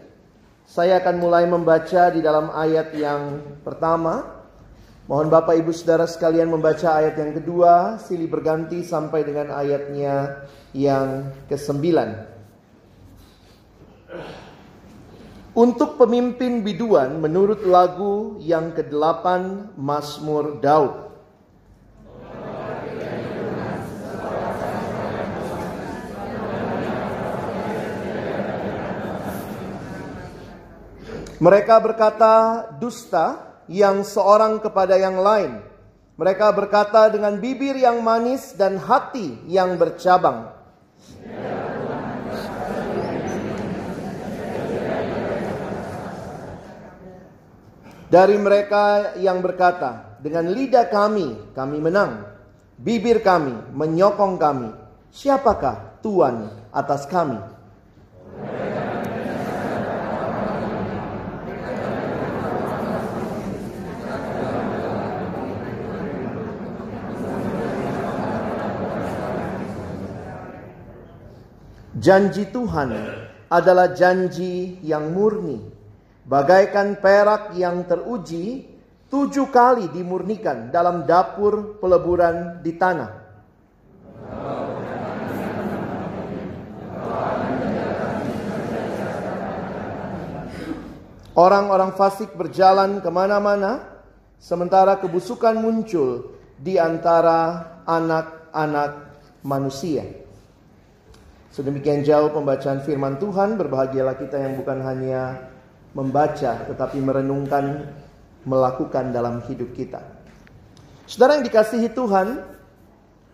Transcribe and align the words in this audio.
Saya 0.69 1.01
akan 1.01 1.17
mulai 1.17 1.49
membaca 1.49 2.13
di 2.13 2.21
dalam 2.21 2.53
ayat 2.53 2.93
yang 2.93 3.41
pertama. 3.65 4.37
Mohon 5.09 5.33
Bapak 5.33 5.57
Ibu 5.57 5.73
Saudara 5.73 6.05
sekalian 6.05 6.53
membaca 6.53 7.01
ayat 7.01 7.17
yang 7.17 7.33
kedua, 7.33 7.97
silih 7.97 8.29
berganti 8.29 8.85
sampai 8.85 9.25
dengan 9.25 9.49
ayatnya 9.57 10.45
yang 10.77 11.33
ke-9. 11.49 11.89
Untuk 15.57 15.97
pemimpin 15.97 16.61
biduan 16.61 17.25
menurut 17.25 17.65
lagu 17.65 18.37
yang 18.45 18.77
ke-8 18.77 19.25
Mazmur 19.81 20.61
Daud. 20.61 21.09
Mereka 31.39 31.79
berkata 31.79 32.67
dusta 32.83 33.63
yang 33.71 34.03
seorang 34.03 34.59
kepada 34.59 34.99
yang 34.99 35.23
lain. 35.23 35.63
Mereka 36.19 36.51
berkata 36.51 37.07
dengan 37.15 37.39
bibir 37.39 37.79
yang 37.79 38.03
manis 38.03 38.59
dan 38.59 38.75
hati 38.75 39.39
yang 39.47 39.79
bercabang. 39.79 40.58
Dari 48.09 48.41
mereka 48.41 49.13
yang 49.21 49.45
berkata, 49.45 50.17
dengan 50.25 50.49
lidah 50.49 50.89
kami, 50.89 51.53
kami 51.53 51.77
menang. 51.77 52.25
Bibir 52.81 53.21
kami 53.21 53.53
menyokong 53.77 54.41
kami. 54.41 54.73
Siapakah 55.13 56.01
Tuhan 56.01 56.49
atas 56.73 57.05
kami? 57.05 57.37
Janji 71.99 72.49
Tuhan 72.49 72.95
adalah 73.53 73.93
janji 73.93 74.81
yang 74.81 75.13
murni, 75.13 75.61
bagaikan 76.29 77.01
perak 77.01 77.57
yang 77.57 77.89
teruji 77.89 78.69
tujuh 79.09 79.49
kali 79.49 79.89
dimurnikan 79.89 80.69
dalam 80.69 81.09
dapur 81.09 81.81
peleburan 81.81 82.61
di 82.61 82.77
tanah. 82.77 83.11
Orang-orang 91.39 91.95
fasik 91.95 92.35
berjalan 92.35 92.99
ke 92.99 93.09
mana-mana, 93.15 94.03
sementara 94.43 94.99
kebusukan 94.99 95.55
muncul 95.55 96.35
di 96.59 96.83
antara 96.83 97.63
anak-anak 97.87 99.23
manusia. 99.47 100.03
Sedemikian 101.55 102.03
jauh 102.03 102.35
pembacaan 102.35 102.83
firman 102.83 103.23
Tuhan, 103.23 103.55
berbahagialah 103.55 104.19
kita 104.19 104.35
yang 104.35 104.59
bukan 104.59 104.83
hanya 104.83 105.47
membaca 105.99 106.63
tetapi 106.71 107.03
merenungkan, 107.03 107.91
melakukan 108.47 109.11
dalam 109.11 109.43
hidup 109.51 109.75
kita. 109.75 109.99
Saudara 111.11 111.43
yang 111.43 111.47
dikasihi 111.51 111.91
Tuhan, 111.91 112.39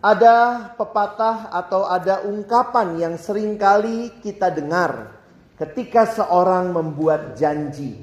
ada 0.01 0.69
pepatah 0.73 1.53
atau 1.53 1.85
ada 1.85 2.25
ungkapan 2.25 2.97
yang 2.97 3.13
sering 3.21 3.61
kali 3.61 4.09
kita 4.25 4.49
dengar 4.49 5.21
ketika 5.61 6.09
seorang 6.09 6.73
membuat 6.73 7.37
janji. 7.37 8.01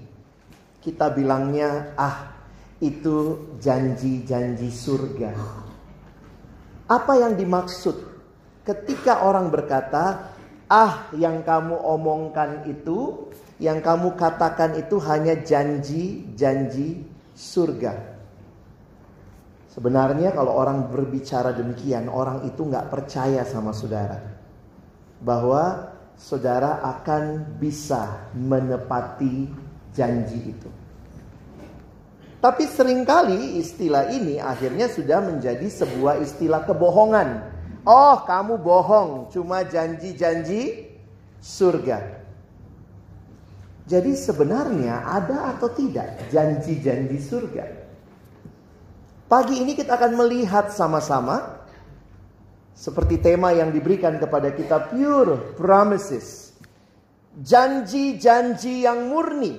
Kita 0.78 1.10
bilangnya, 1.10 1.98
ah 1.98 2.30
itu 2.78 3.50
janji-janji 3.58 4.70
surga. 4.70 5.30
Apa 6.90 7.12
yang 7.18 7.38
dimaksud 7.38 8.12
Ketika 8.62 9.26
orang 9.26 9.50
berkata, 9.50 10.30
"Ah, 10.70 11.10
yang 11.18 11.42
kamu 11.42 11.74
omongkan 11.74 12.62
itu, 12.70 13.26
yang 13.62 13.78
kamu 13.78 14.18
katakan 14.18 14.74
itu 14.74 14.98
hanya 15.06 15.38
janji-janji 15.38 17.06
surga." 17.32 18.10
Sebenarnya 19.70 20.36
kalau 20.36 20.52
orang 20.52 20.92
berbicara 20.92 21.54
demikian, 21.56 22.10
orang 22.10 22.44
itu 22.44 22.60
nggak 22.60 22.92
percaya 22.92 23.46
sama 23.46 23.72
saudara 23.72 24.20
bahwa 25.22 25.94
saudara 26.18 26.82
akan 26.82 27.56
bisa 27.56 28.28
menepati 28.36 29.48
janji 29.96 30.52
itu. 30.52 30.68
Tapi 32.42 32.66
sering 32.66 33.06
kali 33.06 33.62
istilah 33.62 34.10
ini 34.10 34.42
akhirnya 34.42 34.90
sudah 34.90 35.22
menjadi 35.22 35.64
sebuah 35.70 36.20
istilah 36.20 36.66
kebohongan 36.66 37.52
Oh, 37.82 38.22
kamu 38.22 38.62
bohong, 38.62 39.34
cuma 39.34 39.66
janji-janji 39.66 40.86
surga. 41.42 42.21
Jadi 43.82 44.14
sebenarnya 44.14 45.02
ada 45.02 45.56
atau 45.56 45.66
tidak 45.74 46.30
janji-janji 46.30 47.18
surga? 47.18 47.64
Pagi 49.26 49.64
ini 49.64 49.72
kita 49.74 49.96
akan 49.96 50.12
melihat 50.14 50.70
sama-sama 50.70 51.64
seperti 52.76 53.18
tema 53.18 53.50
yang 53.50 53.72
diberikan 53.72 54.20
kepada 54.22 54.52
kita 54.54 54.92
pure 54.92 55.56
promises. 55.58 56.54
Janji-janji 57.32 58.84
yang 58.84 59.08
murni. 59.08 59.56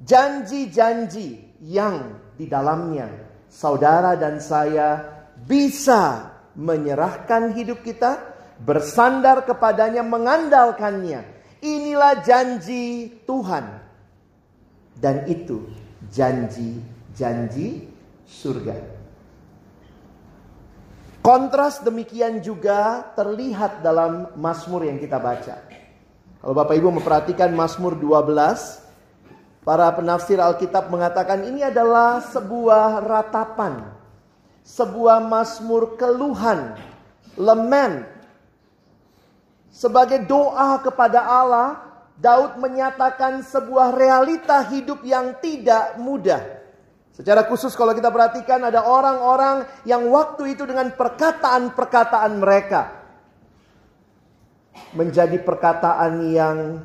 Janji-janji 0.00 1.60
yang 1.60 2.16
di 2.40 2.48
dalamnya 2.48 3.30
saudara 3.52 4.16
dan 4.16 4.40
saya 4.40 5.04
bisa 5.44 6.32
menyerahkan 6.56 7.52
hidup 7.52 7.84
kita, 7.84 8.16
bersandar 8.64 9.44
kepadanya, 9.44 10.00
mengandalkannya. 10.00 11.39
Inilah 11.60 12.24
janji 12.24 13.12
Tuhan. 13.28 13.64
Dan 15.00 15.24
itu 15.28 15.64
janji-janji 16.12 17.88
surga. 18.28 18.76
Kontras 21.20 21.84
demikian 21.84 22.40
juga 22.40 23.12
terlihat 23.12 23.84
dalam 23.84 24.32
Mazmur 24.36 24.88
yang 24.88 24.96
kita 24.96 25.20
baca. 25.20 25.56
Kalau 26.40 26.54
Bapak 26.56 26.76
Ibu 26.80 26.96
memperhatikan 26.96 27.52
Mazmur 27.52 27.92
12, 27.96 29.64
para 29.64 29.92
penafsir 29.92 30.40
Alkitab 30.40 30.88
mengatakan 30.88 31.44
ini 31.44 31.60
adalah 31.60 32.24
sebuah 32.24 33.04
ratapan 33.04 34.00
sebuah 34.64 35.24
mazmur 35.24 35.98
keluhan, 35.98 36.76
lament. 37.34 38.19
Sebagai 39.80 40.28
doa 40.28 40.76
kepada 40.84 41.24
Allah, 41.24 41.80
Daud 42.20 42.60
menyatakan 42.60 43.40
sebuah 43.40 43.96
realita 43.96 44.60
hidup 44.68 45.00
yang 45.08 45.40
tidak 45.40 45.96
mudah. 45.96 46.60
Secara 47.16 47.48
khusus 47.48 47.72
kalau 47.72 47.96
kita 47.96 48.12
perhatikan 48.12 48.60
ada 48.60 48.84
orang-orang 48.84 49.64
yang 49.88 50.04
waktu 50.12 50.52
itu 50.52 50.68
dengan 50.68 50.92
perkataan-perkataan 50.92 52.32
mereka 52.36 52.92
menjadi 54.92 55.40
perkataan 55.40 56.28
yang 56.28 56.84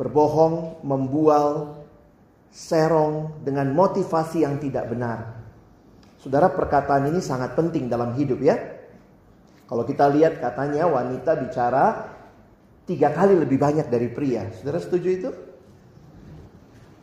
berbohong, 0.00 0.80
membual, 0.88 1.84
serong 2.48 3.44
dengan 3.44 3.76
motivasi 3.76 4.40
yang 4.40 4.56
tidak 4.56 4.88
benar. 4.88 5.36
Saudara 6.16 6.48
perkataan 6.48 7.12
ini 7.12 7.20
sangat 7.20 7.52
penting 7.52 7.92
dalam 7.92 8.16
hidup 8.16 8.40
ya. 8.40 8.73
Kalau 9.64 9.84
kita 9.88 10.12
lihat 10.12 10.40
katanya 10.40 10.84
wanita 10.84 11.40
bicara 11.40 12.12
tiga 12.84 13.12
kali 13.12 13.36
lebih 13.36 13.56
banyak 13.56 13.88
dari 13.88 14.12
pria. 14.12 14.52
Saudara 14.60 14.80
setuju 14.80 15.08
itu? 15.08 15.30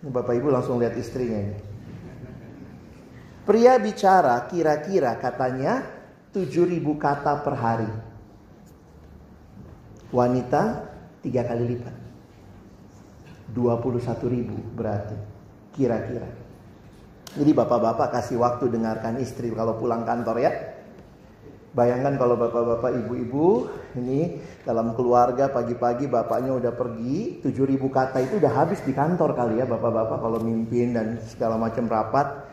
Bapak 0.02 0.34
Ibu 0.34 0.50
langsung 0.50 0.82
lihat 0.82 0.98
istrinya 0.98 1.38
ini. 1.38 1.58
Pria 3.42 3.78
bicara 3.82 4.46
kira-kira 4.50 5.18
katanya 5.18 5.82
7000 6.34 6.82
kata 6.98 7.34
per 7.42 7.56
hari. 7.58 7.92
Wanita 10.14 10.62
tiga 11.26 11.46
kali 11.46 11.66
lipat. 11.76 11.96
21 13.52 14.32
ribu 14.32 14.56
berarti 14.78 15.18
kira-kira. 15.76 16.30
Jadi 17.32 17.52
bapak-bapak 17.52 18.12
kasih 18.12 18.40
waktu 18.40 18.72
dengarkan 18.72 19.20
istri 19.20 19.52
kalau 19.52 19.76
pulang 19.76 20.04
kantor 20.08 20.38
ya. 20.40 20.52
Bayangkan 21.72 22.20
kalau 22.20 22.36
bapak-bapak, 22.36 23.00
ibu-ibu 23.00 23.72
ini 23.96 24.44
dalam 24.68 24.92
keluarga 24.92 25.48
pagi-pagi 25.48 26.04
bapaknya 26.12 26.52
udah 26.60 26.76
pergi, 26.76 27.40
7000 27.40 27.80
kata 27.88 28.18
itu 28.20 28.44
udah 28.44 28.52
habis 28.52 28.84
di 28.84 28.92
kantor 28.92 29.32
kali 29.32 29.64
ya 29.64 29.64
bapak-bapak 29.64 30.20
kalau 30.20 30.44
mimpin 30.44 30.92
dan 30.92 31.16
segala 31.24 31.56
macam 31.56 31.88
rapat. 31.88 32.52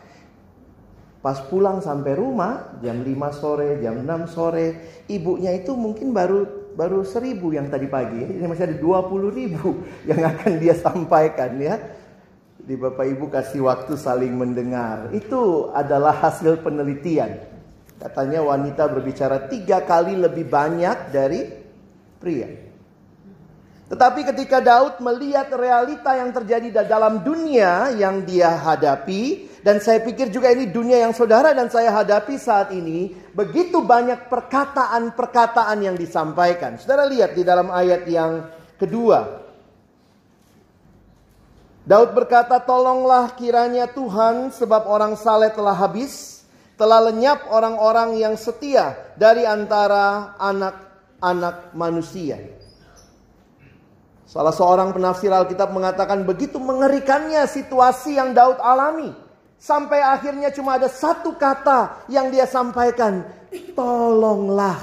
Pas 1.19 1.35
pulang 1.51 1.83
sampai 1.83 2.15
rumah 2.15 2.79
jam 2.79 3.03
5 3.03 3.11
sore, 3.35 3.83
jam 3.83 3.99
6 3.99 4.31
sore, 4.31 4.67
ibunya 5.11 5.51
itu 5.51 5.75
mungkin 5.75 6.15
baru 6.15 6.71
baru 6.79 7.03
seribu 7.03 7.51
yang 7.51 7.67
tadi 7.67 7.91
pagi. 7.91 8.23
Ini 8.23 8.47
masih 8.47 8.71
ada 8.71 8.77
20 8.79 9.35
ribu 9.35 9.83
yang 10.09 10.23
akan 10.23 10.63
dia 10.63 10.79
sampaikan 10.79 11.59
ya. 11.59 11.75
Di 12.55 12.79
Bapak 12.79 13.03
Ibu 13.03 13.27
kasih 13.27 13.67
waktu 13.67 13.99
saling 13.99 14.31
mendengar. 14.31 15.11
Itu 15.11 15.73
adalah 15.75 16.15
hasil 16.23 16.63
penelitian. 16.63 17.58
Katanya 17.99 18.39
wanita 18.39 18.87
berbicara 18.87 19.51
tiga 19.51 19.83
kali 19.83 20.15
lebih 20.15 20.47
banyak 20.47 21.11
dari 21.11 21.43
pria. 22.15 22.47
Tetapi 23.89 24.21
ketika 24.21 24.61
Daud 24.61 25.01
melihat 25.01 25.49
realita 25.51 26.13
yang 26.13 26.29
terjadi 26.29 26.85
dalam 26.85 27.25
dunia 27.25 27.91
yang 27.97 28.21
dia 28.21 28.53
hadapi, 28.55 29.49
dan 29.65 29.83
saya 29.83 29.99
pikir 29.99 30.31
juga 30.31 30.53
ini 30.53 30.69
dunia 30.69 31.03
yang 31.03 31.11
saudara 31.11 31.51
dan 31.51 31.67
saya 31.67 31.91
hadapi 31.91 32.39
saat 32.39 32.71
ini, 32.71 33.11
begitu 33.35 33.83
banyak 33.83 34.31
perkataan-perkataan 34.31 35.83
yang 35.83 35.97
disampaikan. 35.99 36.79
Saudara 36.79 37.03
lihat 37.09 37.35
di 37.35 37.43
dalam 37.43 37.67
ayat 37.73 38.07
yang 38.07 38.47
kedua. 38.79 39.43
Daud 41.83 42.13
berkata, 42.13 42.61
"Tolonglah 42.61 43.33
kiranya 43.33 43.89
Tuhan, 43.89 44.53
sebab 44.53 44.85
orang 44.85 45.17
saleh 45.17 45.49
telah 45.49 45.73
habis, 45.73 46.38
telah 46.79 47.11
lenyap 47.11 47.51
orang-orang 47.51 48.15
yang 48.15 48.39
setia 48.39 48.95
dari 49.19 49.43
antara 49.43 50.39
anak-anak 50.39 51.75
manusia." 51.75 52.39
Salah 54.29 54.53
seorang 54.53 54.93
penafsir 54.93 55.33
Alkitab 55.33 55.73
mengatakan 55.73 56.21
begitu 56.21 56.61
mengerikannya 56.61 57.49
situasi 57.49 58.13
yang 58.21 58.37
Daud 58.37 58.61
alami. 58.61 59.09
Sampai 59.57 59.99
akhirnya 60.05 60.53
cuma 60.53 60.77
ada 60.77 60.85
satu 60.85 61.33
kata 61.33 62.05
yang 62.13 62.29
dia 62.29 62.45
sampaikan. 62.45 63.25
Tolonglah. 63.73 64.77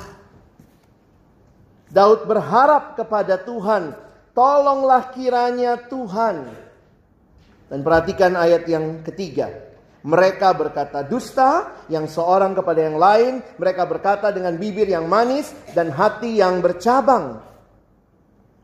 Daud 1.89 2.27
berharap 2.27 2.99
kepada 2.99 3.39
Tuhan. 3.39 3.95
Tolonglah 4.35 5.15
kiranya 5.15 5.79
Tuhan. 5.79 6.51
Dan 7.71 7.81
perhatikan 7.87 8.35
ayat 8.35 8.67
yang 8.67 9.07
ketiga. 9.07 9.66
Mereka 10.07 10.55
berkata 10.55 11.03
dusta, 11.03 11.83
yang 11.91 12.07
seorang 12.07 12.55
kepada 12.55 12.79
yang 12.79 12.95
lain. 12.95 13.43
Mereka 13.59 13.83
berkata 13.91 14.31
dengan 14.31 14.55
bibir 14.55 14.87
yang 14.87 15.11
manis 15.11 15.51
dan 15.75 15.91
hati 15.91 16.39
yang 16.39 16.63
bercabang. 16.63 17.43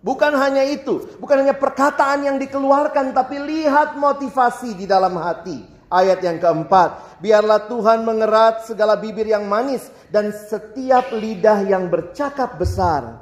Bukan 0.02 0.34
hanya 0.38 0.62
itu, 0.66 1.02
bukan 1.18 1.42
hanya 1.46 1.54
perkataan 1.58 2.26
yang 2.26 2.38
dikeluarkan, 2.38 3.10
tapi 3.10 3.42
lihat 3.42 3.98
motivasi 3.98 4.78
di 4.78 4.86
dalam 4.86 5.18
hati. 5.18 5.66
Ayat 5.92 6.22
yang 6.22 6.38
keempat, 6.38 7.20
biarlah 7.20 7.66
Tuhan 7.68 8.06
mengerat 8.06 8.64
segala 8.64 8.96
bibir 8.96 9.26
yang 9.28 9.44
manis 9.44 9.90
dan 10.14 10.30
setiap 10.30 11.10
lidah 11.10 11.66
yang 11.66 11.90
bercakap 11.90 12.54
besar. 12.56 13.18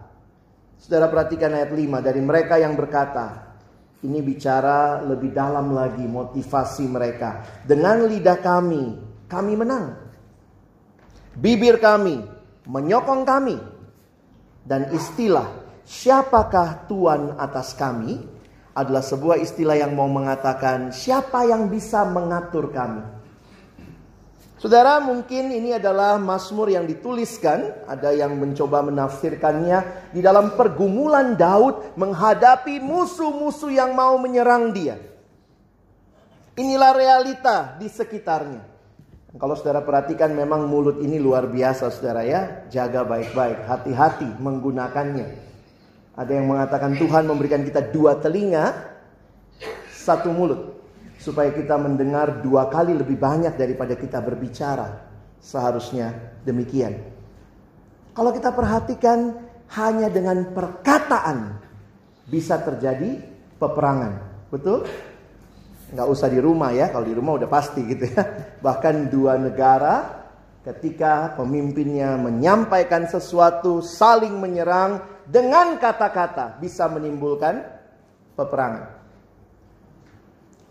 Saudara 0.76 1.08
perhatikan 1.12 1.52
ayat 1.52 1.72
5 1.72 2.00
dari 2.00 2.22
mereka 2.24 2.56
yang 2.56 2.78
berkata, 2.78 3.49
ini 4.00 4.24
bicara 4.24 5.04
lebih 5.04 5.32
dalam 5.36 5.76
lagi 5.76 6.04
motivasi 6.08 6.88
mereka. 6.88 7.44
Dengan 7.68 8.08
lidah 8.08 8.40
kami, 8.40 8.96
kami 9.28 9.52
menang. 9.60 9.92
Bibir 11.36 11.76
kami 11.76 12.24
menyokong 12.64 13.22
kami. 13.28 13.56
Dan 14.64 14.88
istilah 14.92 15.48
siapakah 15.84 16.88
Tuhan 16.88 17.36
atas 17.36 17.76
kami 17.76 18.20
adalah 18.72 19.02
sebuah 19.04 19.36
istilah 19.42 19.76
yang 19.76 19.92
mau 19.92 20.08
mengatakan 20.08 20.94
siapa 20.94 21.44
yang 21.44 21.68
bisa 21.68 22.06
mengatur 22.08 22.72
kami. 22.72 23.19
Saudara, 24.60 25.00
mungkin 25.00 25.48
ini 25.48 25.72
adalah 25.72 26.20
Mazmur 26.20 26.68
yang 26.68 26.84
dituliskan, 26.84 27.80
ada 27.88 28.12
yang 28.12 28.36
mencoba 28.36 28.84
menafsirkannya 28.84 30.12
di 30.12 30.20
dalam 30.20 30.52
pergumulan 30.52 31.32
Daud 31.32 31.96
menghadapi 31.96 32.76
musuh-musuh 32.76 33.72
yang 33.72 33.96
mau 33.96 34.20
menyerang 34.20 34.76
dia. 34.76 35.00
Inilah 36.60 36.92
realita 36.92 37.80
di 37.80 37.88
sekitarnya. 37.88 38.60
Kalau 39.40 39.56
saudara 39.56 39.80
perhatikan 39.80 40.36
memang 40.36 40.68
mulut 40.68 41.00
ini 41.00 41.16
luar 41.16 41.48
biasa 41.48 41.88
saudara 41.88 42.20
ya. 42.20 42.68
Jaga 42.68 43.00
baik-baik, 43.08 43.64
hati-hati 43.64 44.28
menggunakannya. 44.44 45.28
Ada 46.20 46.32
yang 46.36 46.52
mengatakan 46.52 47.00
Tuhan 47.00 47.24
memberikan 47.24 47.64
kita 47.64 47.80
dua 47.88 48.20
telinga, 48.20 48.76
satu 49.88 50.28
mulut. 50.36 50.69
Supaya 51.20 51.52
kita 51.52 51.76
mendengar 51.76 52.40
dua 52.40 52.72
kali 52.72 52.96
lebih 52.96 53.20
banyak 53.20 53.54
daripada 53.60 53.92
kita 53.92 54.24
berbicara. 54.24 55.04
Seharusnya 55.40 56.36
demikian. 56.48 56.96
Kalau 58.16 58.32
kita 58.32 58.50
perhatikan 58.56 59.36
hanya 59.76 60.08
dengan 60.10 60.50
perkataan 60.50 61.60
bisa 62.26 62.58
terjadi 62.58 63.20
peperangan. 63.60 64.12
Betul? 64.50 64.88
Nggak 65.90 66.08
usah 66.10 66.28
di 66.30 66.38
rumah 66.38 66.70
ya, 66.70 66.90
kalau 66.90 67.06
di 67.06 67.14
rumah 67.14 67.38
udah 67.38 67.50
pasti 67.50 67.82
gitu 67.86 68.10
ya. 68.10 68.22
Bahkan 68.66 69.10
dua 69.10 69.38
negara 69.38 70.20
ketika 70.60 71.34
pemimpinnya 71.40 72.20
menyampaikan 72.20 73.08
sesuatu 73.08 73.80
saling 73.80 74.36
menyerang 74.36 75.00
dengan 75.24 75.80
kata-kata 75.80 76.60
bisa 76.60 76.86
menimbulkan 76.90 77.64
peperangan. 78.36 78.99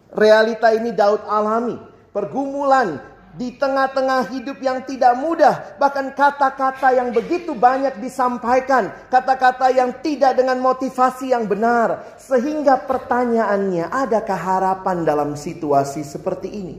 Realita 0.09 0.73
ini 0.73 0.89
Daud 0.89 1.21
alami, 1.29 1.77
pergumulan 2.09 2.97
di 3.39 3.55
tengah-tengah 3.55 4.25
hidup 4.33 4.57
yang 4.59 4.83
tidak 4.83 5.13
mudah, 5.15 5.77
bahkan 5.77 6.11
kata-kata 6.11 6.91
yang 6.91 7.13
begitu 7.13 7.53
banyak 7.53 8.01
disampaikan, 8.01 8.89
kata-kata 9.07 9.69
yang 9.69 9.95
tidak 10.01 10.35
dengan 10.35 10.57
motivasi 10.59 11.31
yang 11.31 11.45
benar, 11.45 12.17
sehingga 12.17 12.83
pertanyaannya, 12.89 13.87
adakah 13.87 14.35
harapan 14.35 15.05
dalam 15.05 15.37
situasi 15.37 16.01
seperti 16.01 16.49
ini? 16.51 16.75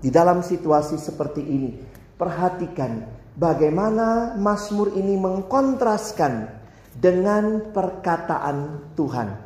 Di 0.00 0.08
dalam 0.08 0.40
situasi 0.40 0.96
seperti 0.96 1.44
ini, 1.44 1.70
perhatikan 2.16 3.04
bagaimana 3.36 4.34
Mazmur 4.34 4.96
ini 4.96 5.14
mengkontraskan 5.20 6.50
dengan 6.96 7.68
perkataan 7.70 8.90
Tuhan. 8.96 9.45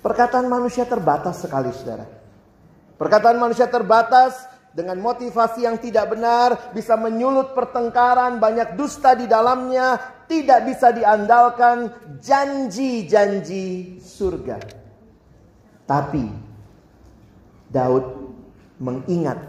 Perkataan 0.00 0.48
manusia 0.48 0.88
terbatas 0.88 1.44
sekali, 1.44 1.68
saudara. 1.76 2.08
Perkataan 2.96 3.36
manusia 3.36 3.68
terbatas 3.68 4.48
dengan 4.72 4.96
motivasi 5.02 5.66
yang 5.66 5.76
tidak 5.76 6.14
benar, 6.14 6.72
bisa 6.72 6.96
menyulut 6.96 7.52
pertengkaran, 7.52 8.40
banyak 8.40 8.80
dusta 8.80 9.12
di 9.12 9.28
dalamnya, 9.28 9.98
tidak 10.30 10.64
bisa 10.68 10.94
diandalkan 10.94 11.90
janji-janji 12.22 13.98
surga. 14.00 14.56
Tapi 15.84 16.24
Daud 17.66 18.06
mengingat 18.78 19.42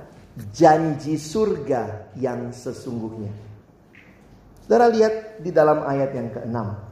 janji 0.51 1.15
surga 1.21 2.11
yang 2.17 2.49
sesungguhnya. 2.49 3.31
Saudara 4.65 4.89
lihat 4.89 5.43
di 5.43 5.51
dalam 5.53 5.85
ayat 5.85 6.11
yang 6.15 6.29
keenam. 6.33 6.90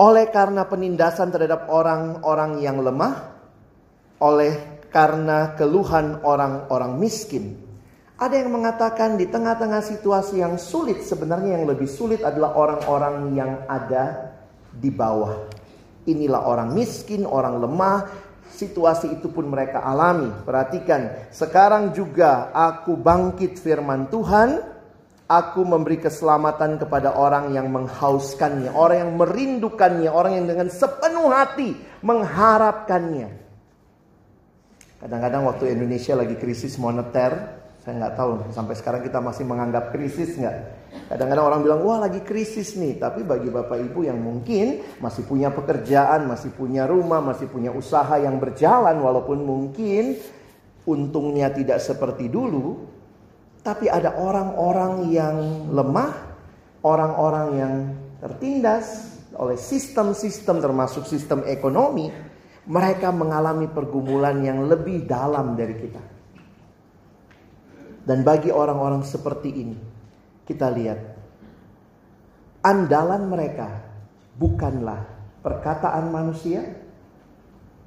Oleh 0.00 0.28
karena 0.32 0.64
penindasan 0.64 1.28
terhadap 1.28 1.68
orang-orang 1.68 2.64
yang 2.64 2.80
lemah, 2.80 3.32
oleh 4.22 4.84
karena 4.88 5.52
keluhan 5.58 6.20
orang-orang 6.22 6.96
miskin. 6.96 7.58
Ada 8.22 8.38
yang 8.38 8.54
mengatakan 8.54 9.18
di 9.18 9.26
tengah-tengah 9.26 9.82
situasi 9.82 10.38
yang 10.38 10.54
sulit, 10.54 11.02
sebenarnya 11.02 11.58
yang 11.58 11.66
lebih 11.66 11.90
sulit 11.90 12.22
adalah 12.22 12.54
orang-orang 12.54 13.34
yang 13.34 13.66
ada 13.66 14.30
di 14.70 14.94
bawah. 14.94 15.50
Inilah 16.06 16.46
orang 16.46 16.70
miskin, 16.70 17.26
orang 17.26 17.58
lemah, 17.58 18.06
situasi 18.52 19.18
itu 19.18 19.26
pun 19.32 19.50
mereka 19.50 19.82
alami. 19.82 20.30
Perhatikan, 20.46 21.30
sekarang 21.34 21.90
juga 21.90 22.54
aku 22.54 22.94
bangkit 22.94 23.58
firman 23.58 24.06
Tuhan 24.06 24.71
Aku 25.32 25.64
memberi 25.64 25.96
keselamatan 25.96 26.76
kepada 26.76 27.16
orang 27.16 27.56
yang 27.56 27.72
menghauskannya, 27.72 28.68
orang 28.76 29.00
yang 29.00 29.12
merindukannya, 29.16 30.12
orang 30.12 30.36
yang 30.36 30.46
dengan 30.52 30.68
sepenuh 30.68 31.32
hati 31.32 31.72
mengharapkannya. 32.04 33.32
Kadang-kadang 35.00 35.48
waktu 35.48 35.72
Indonesia 35.72 36.12
lagi 36.12 36.36
krisis 36.36 36.76
moneter, 36.76 37.32
saya 37.80 37.96
nggak 37.96 38.14
tahu 38.14 38.30
sampai 38.52 38.74
sekarang 38.76 39.00
kita 39.02 39.24
masih 39.24 39.48
menganggap 39.48 39.90
krisis 39.90 40.36
nggak. 40.36 40.56
Kadang-kadang 41.08 41.44
orang 41.48 41.60
bilang 41.64 41.80
wah 41.80 41.98
lagi 42.04 42.20
krisis 42.20 42.76
nih, 42.76 43.00
tapi 43.00 43.24
bagi 43.24 43.48
bapak 43.48 43.80
ibu 43.88 44.04
yang 44.04 44.20
mungkin 44.20 44.84
masih 45.00 45.24
punya 45.24 45.48
pekerjaan, 45.48 46.28
masih 46.28 46.52
punya 46.52 46.84
rumah, 46.84 47.24
masih 47.24 47.48
punya 47.48 47.72
usaha 47.72 48.20
yang 48.20 48.36
berjalan, 48.36 49.00
walaupun 49.00 49.40
mungkin 49.42 50.20
untungnya 50.84 51.50
tidak 51.50 51.82
seperti 51.82 52.30
dulu, 52.30 52.86
tapi 53.62 53.86
ada 53.86 54.18
orang-orang 54.18 55.10
yang 55.14 55.38
lemah, 55.70 56.12
orang-orang 56.82 57.48
yang 57.54 57.74
tertindas 58.18 59.18
oleh 59.38 59.56
sistem-sistem 59.56 60.58
termasuk 60.58 61.06
sistem 61.06 61.46
ekonomi, 61.46 62.10
mereka 62.66 63.10
mengalami 63.10 63.70
pergumulan 63.70 64.42
yang 64.42 64.66
lebih 64.66 65.06
dalam 65.06 65.54
dari 65.54 65.74
kita. 65.78 66.02
Dan 68.02 68.26
bagi 68.26 68.50
orang-orang 68.50 69.06
seperti 69.06 69.50
ini, 69.50 69.78
kita 70.42 70.66
lihat 70.74 70.98
andalan 72.66 73.30
mereka 73.30 73.82
bukanlah 74.34 75.06
perkataan 75.42 76.10
manusia, 76.10 76.66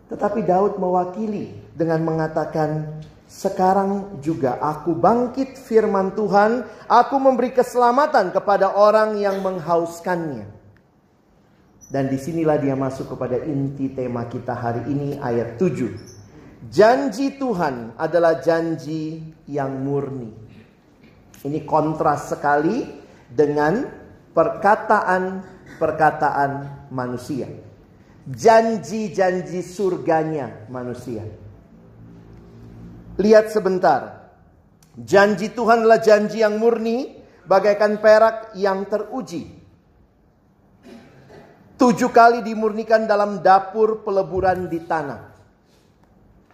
tetapi 0.08 0.44
Daud 0.44 0.79
mewakili 0.79 1.55
dengan 1.75 2.03
mengatakan, 2.08 3.00
"Sekarang 3.25 4.22
juga 4.22 4.62
aku 4.62 4.94
bangkit 4.94 5.58
firman 5.58 6.13
Tuhan, 6.13 6.62
aku 6.86 7.17
memberi 7.17 7.51
keselamatan 7.51 8.32
kepada 8.32 8.77
orang 8.77 9.17
yang 9.17 9.41
menghauskannya." 9.41 10.55
Dan 11.86 12.10
di 12.10 12.17
sinilah 12.17 12.58
dia 12.58 12.74
masuk 12.74 13.13
kepada 13.13 13.38
inti 13.46 13.94
tema 13.94 14.25
kita 14.25 14.58
hari 14.58 14.89
ini 14.89 15.22
ayat 15.22 15.62
7. 15.62 15.94
Janji 16.65 17.38
Tuhan 17.38 17.94
adalah 17.94 18.41
janji 18.41 19.22
yang 19.46 19.86
murni. 19.86 20.34
Ini 21.46 21.62
kontras 21.62 22.34
sekali 22.34 22.89
dengan 23.29 23.86
perkataan-perkataan 24.34 26.51
manusia. 26.89 27.46
Janji-janji 28.25 29.62
surganya 29.62 30.65
manusia. 30.74 31.22
Lihat 33.15 33.51
sebentar. 33.51 34.31
Janji 34.95 35.51
Tuhan 35.51 35.84
adalah 35.84 36.00
janji 36.00 36.39
yang 36.43 36.60
murni, 36.60 37.19
bagaikan 37.48 38.00
perak 38.00 38.55
yang 38.55 38.88
teruji. 38.88 39.51
Tujuh 41.75 42.12
kali 42.12 42.39
dimurnikan 42.39 43.03
dalam 43.03 43.43
dapur 43.43 44.03
peleburan 44.07 44.72
di 44.72 44.79
tanah. 44.84 45.36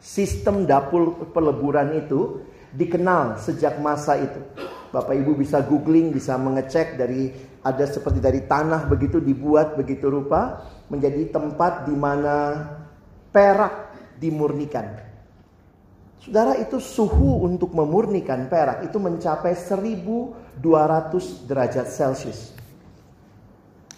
Sistem 0.02 0.66
dapur 0.66 1.30
peleburan 1.30 1.94
itu 1.94 2.42
dikenal 2.74 3.38
sejak 3.38 3.78
masa 3.78 4.18
itu. 4.18 4.42
Bapak 4.90 5.14
Ibu 5.14 5.38
bisa 5.38 5.62
googling, 5.62 6.10
bisa 6.10 6.42
mengecek 6.42 6.98
dari 6.98 7.30
ada 7.62 7.86
seperti 7.86 8.18
dari 8.18 8.42
tanah 8.50 8.90
begitu 8.90 9.22
dibuat 9.22 9.78
begitu 9.78 10.10
rupa 10.10 10.66
menjadi 10.90 11.30
tempat 11.30 11.86
di 11.86 11.94
mana 11.94 12.66
perak 13.30 13.94
dimurnikan. 14.18 15.11
Saudara 16.22 16.54
itu 16.62 16.78
suhu 16.78 17.50
untuk 17.50 17.74
memurnikan 17.74 18.46
perak 18.46 18.86
itu 18.86 19.02
mencapai 19.02 19.58
1200 19.58 20.62
derajat 21.50 21.90
Celcius. 21.90 22.54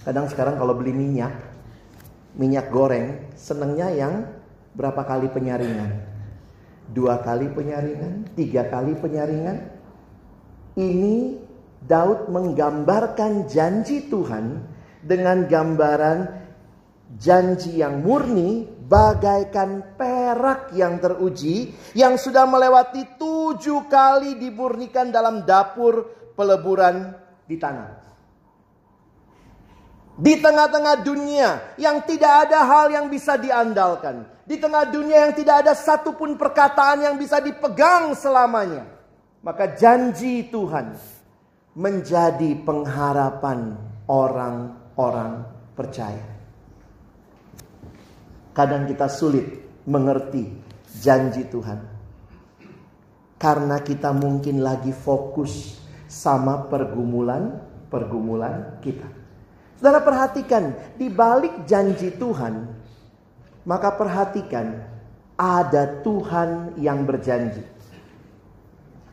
Kadang 0.07 0.31
sekarang 0.31 0.55
kalau 0.55 0.71
beli 0.71 0.95
minyak, 0.95 1.35
minyak 2.39 2.71
goreng, 2.71 3.27
senengnya 3.35 3.91
yang 3.91 4.23
berapa 4.71 5.03
kali 5.03 5.27
penyaringan? 5.35 5.99
Dua 6.95 7.19
kali 7.19 7.51
penyaringan, 7.51 8.31
tiga 8.39 8.71
kali 8.71 8.95
penyaringan. 8.95 9.57
Ini 10.79 11.15
Daud 11.83 12.31
menggambarkan 12.31 13.51
janji 13.51 14.07
Tuhan 14.07 14.63
dengan 15.03 15.43
gambaran 15.43 16.19
janji 17.19 17.83
yang 17.83 17.99
murni 17.99 18.72
bagaikan 18.83 19.95
perak 19.95 20.75
yang 20.75 20.99
teruji 20.99 21.71
yang 21.95 22.19
sudah 22.19 22.43
melewati 22.43 23.15
tujuh 23.15 23.87
kali 23.87 24.35
dimurnikan 24.35 25.09
dalam 25.09 25.47
dapur 25.47 26.11
peleburan 26.35 27.15
di 27.47 27.55
tanah. 27.55 28.03
Di 30.13 30.37
tengah-tengah 30.37 31.01
dunia 31.01 31.73
yang 31.81 32.05
tidak 32.05 32.49
ada 32.49 32.61
hal 32.69 32.93
yang 32.93 33.09
bisa 33.09 33.33
diandalkan. 33.33 34.29
Di 34.45 34.61
tengah 34.61 34.85
dunia 34.85 35.25
yang 35.25 35.33
tidak 35.33 35.65
ada 35.65 35.73
satupun 35.73 36.37
perkataan 36.37 37.01
yang 37.01 37.15
bisa 37.17 37.41
dipegang 37.41 38.13
selamanya. 38.13 38.85
Maka 39.41 39.73
janji 39.73 40.45
Tuhan 40.53 40.93
menjadi 41.73 42.53
pengharapan 42.61 43.73
orang-orang 44.05 45.49
percaya. 45.73 46.32
Kadang 48.53 48.85
kita 48.85 49.09
sulit 49.09 49.65
mengerti 49.89 50.45
janji 51.01 51.49
Tuhan. 51.49 51.81
Karena 53.41 53.81
kita 53.81 54.13
mungkin 54.13 54.61
lagi 54.63 54.93
fokus 54.93 55.81
sama 56.05 56.69
pergumulan-pergumulan 56.69 58.77
kita. 58.79 59.09
Saudara 59.81 59.99
perhatikan, 59.99 60.71
di 60.95 61.09
balik 61.09 61.65
janji 61.67 62.13
Tuhan, 62.13 62.69
maka 63.65 63.89
perhatikan 63.97 64.85
ada 65.35 65.99
Tuhan 66.05 66.77
yang 66.79 67.03
berjanji. 67.03 67.65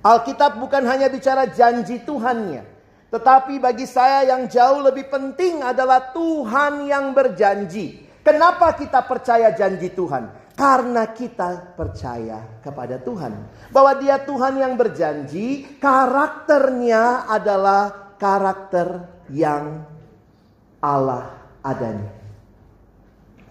Alkitab 0.04 0.60
bukan 0.60 0.84
hanya 0.84 1.08
bicara 1.08 1.48
janji 1.48 2.04
Tuhannya, 2.04 2.62
tetapi 3.10 3.58
bagi 3.58 3.88
saya 3.88 4.22
yang 4.30 4.46
jauh 4.46 4.84
lebih 4.84 5.08
penting 5.10 5.64
adalah 5.64 6.12
Tuhan 6.14 6.86
yang 6.86 7.10
berjanji. 7.16 8.09
Kenapa 8.20 8.76
kita 8.76 9.00
percaya 9.08 9.48
janji 9.56 9.88
Tuhan? 9.96 10.52
Karena 10.52 11.08
kita 11.08 11.72
percaya 11.72 12.60
kepada 12.60 13.00
Tuhan. 13.00 13.32
Bahwa 13.72 13.96
dia 13.96 14.20
Tuhan 14.20 14.60
yang 14.60 14.76
berjanji, 14.76 15.80
karakternya 15.80 17.24
adalah 17.32 18.12
karakter 18.20 19.08
yang 19.32 19.88
Allah 20.84 21.32
adanya. 21.64 22.12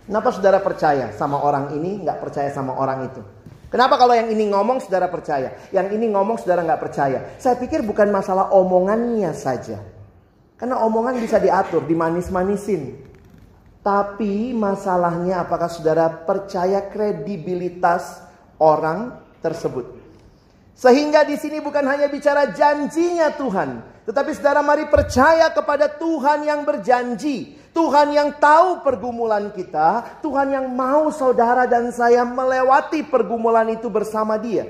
Kenapa 0.06 0.30
saudara 0.34 0.62
percaya 0.62 1.14
sama 1.18 1.42
orang 1.42 1.74
ini, 1.74 2.06
nggak 2.06 2.22
percaya 2.22 2.50
sama 2.54 2.78
orang 2.78 3.10
itu? 3.10 3.22
Kenapa 3.70 4.02
kalau 4.02 4.18
yang 4.18 4.30
ini 4.30 4.50
ngomong 4.50 4.82
saudara 4.82 5.06
percaya, 5.10 5.54
yang 5.70 5.90
ini 5.94 6.10
ngomong 6.10 6.42
saudara 6.42 6.66
nggak 6.66 6.82
percaya? 6.82 7.38
Saya 7.38 7.58
pikir 7.58 7.86
bukan 7.86 8.10
masalah 8.10 8.50
omongannya 8.50 9.30
saja, 9.38 9.78
karena 10.58 10.82
omongan 10.82 11.22
bisa 11.22 11.38
diatur, 11.38 11.86
dimanis-manisin. 11.86 13.09
Tapi 13.80 14.52
masalahnya 14.52 15.48
apakah 15.48 15.72
saudara 15.72 16.12
percaya 16.12 16.84
kredibilitas 16.92 18.20
orang 18.60 19.16
tersebut? 19.40 19.96
Sehingga 20.76 21.28
di 21.28 21.36
sini 21.36 21.60
bukan 21.64 21.84
hanya 21.88 22.08
bicara 22.08 22.52
janjinya 22.56 23.36
Tuhan, 23.36 23.84
tetapi 24.08 24.32
saudara 24.32 24.64
mari 24.64 24.88
percaya 24.88 25.52
kepada 25.52 25.92
Tuhan 25.92 26.48
yang 26.48 26.64
berjanji. 26.64 27.60
Tuhan 27.70 28.10
yang 28.16 28.42
tahu 28.42 28.82
pergumulan 28.82 29.54
kita. 29.54 30.20
Tuhan 30.26 30.50
yang 30.56 30.68
mau 30.74 31.14
saudara 31.14 31.70
dan 31.70 31.94
saya 31.94 32.26
melewati 32.26 33.06
pergumulan 33.06 33.70
itu 33.70 33.88
bersama 33.88 34.36
dia. 34.42 34.66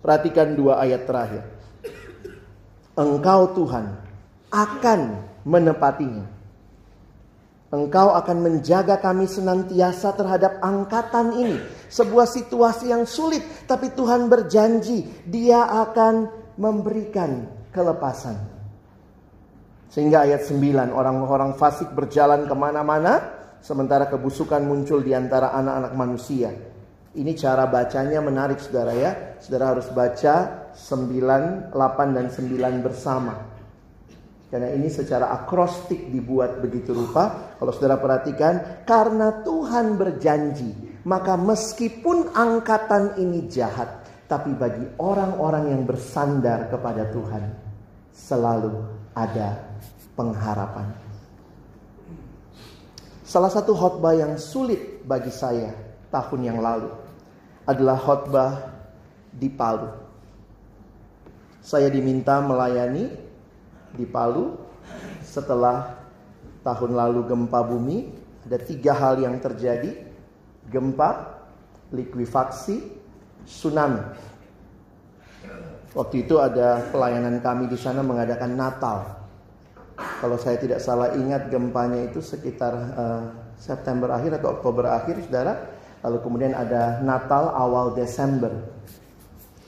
Perhatikan 0.00 0.56
dua 0.56 0.80
ayat 0.80 1.04
terakhir. 1.04 1.44
Engkau 2.96 3.52
Tuhan 3.52 3.92
akan 4.48 5.00
menepatinya. 5.44 6.37
Engkau 7.68 8.16
akan 8.16 8.38
menjaga 8.40 8.96
kami 8.96 9.28
senantiasa 9.28 10.16
terhadap 10.16 10.56
angkatan 10.64 11.36
ini. 11.36 11.60
Sebuah 11.92 12.24
situasi 12.24 12.88
yang 12.88 13.04
sulit, 13.04 13.44
tapi 13.68 13.92
Tuhan 13.92 14.32
berjanji 14.32 15.04
Dia 15.28 15.68
akan 15.84 16.14
memberikan 16.56 17.44
kelepasan. 17.68 18.40
Sehingga 19.92 20.24
ayat 20.24 20.48
9 20.48 20.92
orang-orang 20.92 21.56
fasik 21.60 21.92
berjalan 21.92 22.48
ke 22.48 22.54
mana-mana 22.56 23.36
sementara 23.60 24.08
kebusukan 24.08 24.64
muncul 24.64 25.04
di 25.04 25.12
antara 25.12 25.52
anak-anak 25.52 25.92
manusia. 25.92 26.52
Ini 27.16 27.32
cara 27.36 27.68
bacanya 27.68 28.20
menarik 28.20 28.60
saudara 28.60 28.92
ya. 28.96 29.40
Saudara 29.40 29.76
harus 29.76 29.88
baca 29.92 30.68
9, 30.76 31.72
8 31.72 32.16
dan 32.16 32.26
9 32.32 32.84
bersama. 32.84 33.57
Karena 34.48 34.72
ini 34.72 34.88
secara 34.88 35.28
akrostik 35.28 36.08
dibuat 36.08 36.64
begitu 36.64 36.96
rupa. 36.96 37.52
Kalau 37.60 37.68
saudara 37.68 38.00
perhatikan, 38.00 38.84
karena 38.88 39.44
Tuhan 39.44 40.00
berjanji, 40.00 41.04
maka 41.04 41.36
meskipun 41.36 42.32
angkatan 42.32 43.20
ini 43.20 43.44
jahat, 43.52 44.08
tapi 44.24 44.56
bagi 44.56 44.88
orang-orang 44.96 45.76
yang 45.76 45.84
bersandar 45.84 46.72
kepada 46.72 47.12
Tuhan, 47.12 47.44
selalu 48.16 48.72
ada 49.12 49.60
pengharapan. 50.16 50.96
Salah 53.28 53.52
satu 53.52 53.76
khotbah 53.76 54.16
yang 54.16 54.40
sulit 54.40 55.04
bagi 55.04 55.28
saya 55.28 55.76
tahun 56.08 56.40
yang 56.48 56.58
lalu 56.64 56.88
adalah 57.68 58.00
khotbah 58.00 58.52
di 59.28 59.52
Palu. 59.52 59.92
Saya 61.60 61.92
diminta 61.92 62.40
melayani 62.40 63.27
di 63.94 64.04
Palu 64.04 64.56
setelah 65.24 65.96
tahun 66.64 66.96
lalu 66.96 67.28
gempa 67.28 67.60
bumi. 67.64 67.98
Ada 68.48 68.58
tiga 68.64 68.92
hal 68.96 69.20
yang 69.20 69.36
terjadi. 69.40 70.08
Gempa, 70.68 71.40
likuifaksi, 71.92 72.80
tsunami. 73.44 74.00
Waktu 75.96 76.28
itu 76.28 76.36
ada 76.36 76.84
pelayanan 76.92 77.40
kami 77.40 77.68
di 77.68 77.76
sana 77.80 78.04
mengadakan 78.04 78.52
Natal. 78.56 78.98
Kalau 79.98 80.36
saya 80.38 80.60
tidak 80.60 80.78
salah 80.78 81.16
ingat 81.16 81.50
gempanya 81.50 82.06
itu 82.06 82.22
sekitar 82.22 82.72
uh, 82.94 83.22
September 83.58 84.14
akhir 84.14 84.38
atau 84.38 84.60
Oktober 84.60 84.86
akhir, 84.86 85.24
saudara. 85.26 85.74
Lalu 86.06 86.18
kemudian 86.22 86.54
ada 86.54 87.02
Natal 87.02 87.50
awal 87.50 87.96
Desember. 87.98 88.52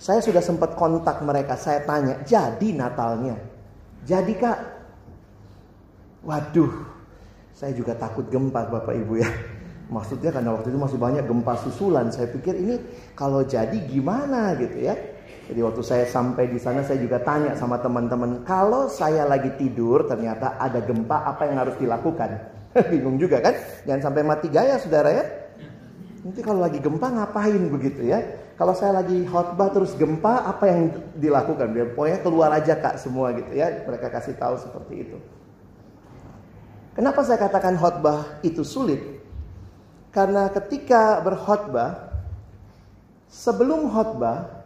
Saya 0.01 0.23
sudah 0.23 0.41
sempat 0.41 0.79
kontak 0.79 1.21
mereka, 1.21 1.59
saya 1.59 1.83
tanya, 1.85 2.23
jadi 2.25 2.69
Natalnya? 2.73 3.50
Jadi 4.05 4.33
kak? 4.37 4.59
Waduh, 6.25 6.73
saya 7.57 7.73
juga 7.73 7.97
takut 7.97 8.29
gempa 8.29 8.69
Bapak 8.69 8.93
Ibu 8.97 9.15
ya. 9.21 9.31
Maksudnya 9.91 10.31
karena 10.31 10.55
waktu 10.55 10.71
itu 10.71 10.79
masih 10.79 10.99
banyak 11.03 11.25
gempa 11.27 11.59
susulan. 11.61 12.09
Saya 12.15 12.31
pikir 12.31 12.55
ini 12.55 12.79
kalau 13.19 13.43
jadi 13.43 13.75
gimana 13.91 14.55
gitu 14.57 14.87
ya. 14.87 14.95
Jadi 15.51 15.61
waktu 15.67 15.83
saya 15.83 16.07
sampai 16.07 16.47
di 16.47 16.63
sana 16.63 16.87
saya 16.87 17.03
juga 17.03 17.19
tanya 17.27 17.59
sama 17.59 17.75
teman-teman, 17.83 18.47
kalau 18.47 18.87
saya 18.87 19.27
lagi 19.27 19.51
tidur 19.59 20.07
ternyata 20.07 20.55
ada 20.63 20.79
gempa 20.79 21.27
apa 21.27 21.43
yang 21.51 21.59
harus 21.59 21.75
dilakukan? 21.75 22.39
Bingung 22.95 23.19
juga 23.19 23.43
kan? 23.43 23.59
Jangan 23.83 24.03
sampai 24.07 24.23
mati 24.23 24.47
gaya 24.47 24.79
saudara 24.79 25.11
ya. 25.11 25.25
Nanti 26.23 26.41
kalau 26.47 26.63
lagi 26.63 26.79
gempa 26.79 27.11
ngapain 27.11 27.67
begitu 27.67 28.07
ya? 28.07 28.23
Kalau 28.61 28.77
saya 28.77 29.01
lagi 29.01 29.25
khotbah 29.25 29.73
terus 29.73 29.97
gempa 29.97 30.45
apa 30.45 30.69
yang 30.69 30.93
dilakukan? 31.17 31.73
Biar 31.73 31.97
pokoknya 31.97 32.21
keluar 32.21 32.53
aja 32.53 32.77
kak 32.77 33.01
semua 33.01 33.33
gitu 33.33 33.57
ya. 33.57 33.89
Mereka 33.89 34.13
kasih 34.13 34.37
tahu 34.37 34.61
seperti 34.61 35.09
itu. 35.09 35.17
Kenapa 36.93 37.25
saya 37.25 37.41
katakan 37.41 37.81
khotbah 37.81 38.37
itu 38.45 38.61
sulit? 38.61 39.01
Karena 40.13 40.53
ketika 40.53 41.25
berkhotbah 41.25 42.13
sebelum 43.33 43.89
khotbah 43.89 44.61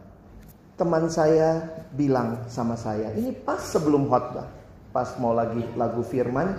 teman 0.75 1.07
saya 1.07 1.63
bilang 1.95 2.43
sama 2.51 2.75
saya, 2.75 3.15
ini 3.15 3.31
pas 3.31 3.63
sebelum 3.63 4.11
khotbah, 4.11 4.51
pas 4.91 5.07
mau 5.23 5.31
lagi 5.31 5.63
lagu 5.79 6.03
firman, 6.03 6.51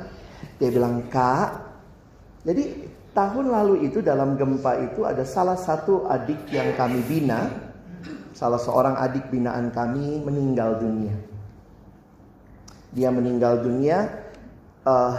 dia 0.57 0.72
bilang, 0.72 1.05
"Kak, 1.12 1.53
jadi 2.49 2.86
tahun 3.16 3.48
lalu 3.48 3.88
itu 3.88 4.05
dalam 4.05 4.37
gempa 4.37 4.76
itu 4.85 5.09
ada 5.09 5.24
salah 5.24 5.57
satu 5.57 6.05
adik 6.05 6.52
yang 6.52 6.76
kami 6.76 7.00
bina, 7.09 7.48
salah 8.37 8.61
seorang 8.61 9.00
adik 9.00 9.33
binaan 9.33 9.72
kami 9.72 10.20
meninggal 10.20 10.76
dunia. 10.76 11.16
Dia 12.92 13.09
meninggal 13.09 13.64
dunia 13.64 14.05
uh, 14.85 15.16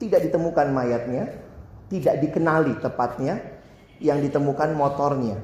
tidak 0.00 0.24
ditemukan 0.32 0.72
mayatnya, 0.72 1.28
tidak 1.92 2.24
dikenali 2.24 2.72
tepatnya, 2.80 3.60
yang 4.00 4.24
ditemukan 4.24 4.72
motornya. 4.72 5.36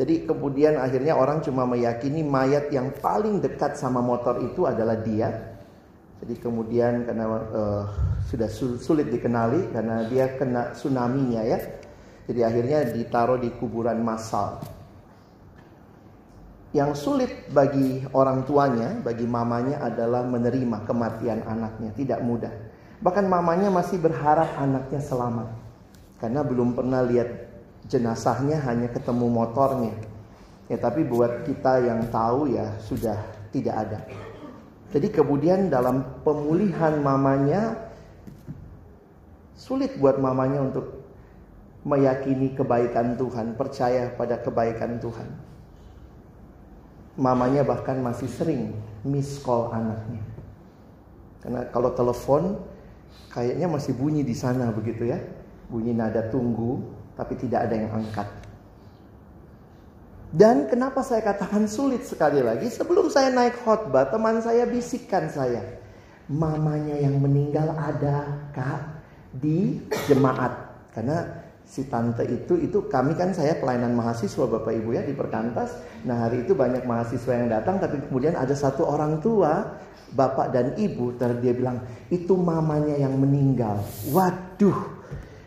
Jadi 0.00 0.24
kemudian 0.24 0.80
akhirnya 0.80 1.12
orang 1.12 1.44
cuma 1.44 1.68
meyakini 1.68 2.24
mayat 2.24 2.72
yang 2.72 2.88
paling 3.04 3.44
dekat 3.44 3.76
sama 3.76 4.00
motor 4.00 4.40
itu 4.40 4.64
adalah 4.64 4.96
dia. 4.96 5.49
Jadi 6.20 6.34
kemudian 6.36 7.08
karena 7.08 7.24
uh, 7.28 7.84
sudah 8.28 8.48
sulit 8.52 9.08
dikenali 9.08 9.72
karena 9.72 10.04
dia 10.04 10.36
kena 10.36 10.76
tsunami-nya 10.76 11.42
ya. 11.48 11.58
Jadi 12.28 12.40
akhirnya 12.44 12.78
ditaruh 12.92 13.40
di 13.40 13.48
kuburan 13.56 14.04
massal. 14.04 14.60
Yang 16.70 17.02
sulit 17.02 17.32
bagi 17.50 18.06
orang 18.14 18.46
tuanya, 18.46 18.94
bagi 19.02 19.26
mamanya 19.26 19.82
adalah 19.82 20.22
menerima 20.22 20.86
kematian 20.86 21.42
anaknya, 21.42 21.90
tidak 21.98 22.22
mudah. 22.22 22.52
Bahkan 23.02 23.26
mamanya 23.26 23.72
masih 23.74 23.98
berharap 23.98 24.54
anaknya 24.54 25.02
selamat. 25.02 25.50
Karena 26.22 26.44
belum 26.46 26.76
pernah 26.76 27.02
lihat 27.02 27.50
jenazahnya 27.88 28.60
hanya 28.68 28.92
ketemu 28.92 29.26
motornya. 29.26 29.96
Ya 30.70 30.78
tapi 30.78 31.02
buat 31.02 31.42
kita 31.48 31.82
yang 31.82 32.06
tahu 32.12 32.54
ya 32.54 32.78
sudah 32.86 33.18
tidak 33.50 33.74
ada. 33.74 34.29
Jadi 34.90 35.08
kemudian 35.14 35.70
dalam 35.70 36.02
pemulihan 36.26 36.98
mamanya 36.98 37.78
sulit 39.54 39.94
buat 40.02 40.18
mamanya 40.18 40.66
untuk 40.66 41.06
meyakini 41.86 42.52
kebaikan 42.58 43.14
Tuhan, 43.14 43.54
percaya 43.54 44.10
pada 44.18 44.42
kebaikan 44.42 44.98
Tuhan. 44.98 45.28
Mamanya 47.20 47.62
bahkan 47.62 48.02
masih 48.02 48.26
sering 48.26 48.74
miss 49.06 49.38
call 49.40 49.70
anaknya. 49.70 50.24
Karena 51.40 51.60
kalau 51.70 51.94
telepon 51.94 52.58
kayaknya 53.32 53.70
masih 53.70 53.94
bunyi 53.96 54.26
di 54.26 54.34
sana 54.36 54.68
begitu 54.74 55.08
ya. 55.08 55.20
Bunyi 55.70 55.94
nada 55.94 56.26
tunggu, 56.28 56.82
tapi 57.14 57.38
tidak 57.38 57.70
ada 57.70 57.74
yang 57.78 57.90
angkat. 57.94 58.39
Dan 60.30 60.70
kenapa 60.70 61.02
saya 61.02 61.26
katakan 61.26 61.66
sulit 61.66 62.06
sekali 62.06 62.38
lagi? 62.38 62.70
Sebelum 62.70 63.10
saya 63.10 63.34
naik 63.34 63.66
khotbah, 63.66 64.06
teman 64.14 64.38
saya 64.38 64.62
bisikkan 64.62 65.26
saya. 65.26 65.58
Mamanya 66.30 66.94
yang 66.94 67.18
meninggal 67.18 67.74
ada 67.74 68.46
kak 68.54 69.02
di 69.34 69.82
jemaat. 70.06 70.54
Karena 70.94 71.26
si 71.66 71.90
tante 71.90 72.22
itu, 72.30 72.54
itu 72.62 72.86
kami 72.86 73.18
kan 73.18 73.34
saya 73.34 73.58
pelayanan 73.58 73.90
mahasiswa 73.98 74.46
Bapak 74.46 74.70
Ibu 74.70 74.94
ya 74.94 75.02
di 75.02 75.18
Perkantas. 75.18 75.74
Nah 76.06 76.26
hari 76.26 76.46
itu 76.46 76.54
banyak 76.54 76.86
mahasiswa 76.86 77.34
yang 77.34 77.50
datang, 77.50 77.82
tapi 77.82 77.98
kemudian 78.06 78.38
ada 78.38 78.54
satu 78.54 78.86
orang 78.86 79.18
tua, 79.18 79.82
bapak 80.14 80.50
dan 80.54 80.66
ibu, 80.78 81.14
dia 81.14 81.54
bilang, 81.54 81.82
itu 82.10 82.34
mamanya 82.34 82.98
yang 82.98 83.14
meninggal. 83.18 83.82
Waduh, 84.10 84.78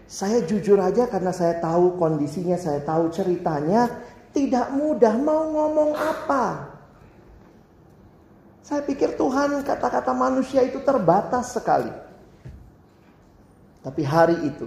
saya 0.08 0.44
jujur 0.44 0.80
aja 0.80 1.08
karena 1.08 1.32
saya 1.36 1.60
tahu 1.60 2.00
kondisinya, 2.00 2.56
saya 2.56 2.80
tahu 2.84 3.12
ceritanya, 3.12 3.92
tidak 4.34 4.74
mudah 4.74 5.14
mau 5.16 5.46
ngomong 5.48 5.94
apa. 5.94 6.74
Saya 8.66 8.82
pikir 8.82 9.14
Tuhan 9.14 9.62
kata-kata 9.62 10.12
manusia 10.12 10.66
itu 10.66 10.82
terbatas 10.82 11.54
sekali. 11.54 11.94
Tapi 13.84 14.02
hari 14.02 14.38
itu 14.50 14.66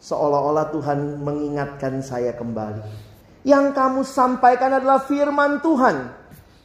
seolah-olah 0.00 0.72
Tuhan 0.72 1.20
mengingatkan 1.20 2.00
saya 2.00 2.32
kembali. 2.32 3.12
Yang 3.44 3.66
kamu 3.76 4.00
sampaikan 4.08 4.80
adalah 4.80 5.04
firman 5.04 5.60
Tuhan. 5.60 5.96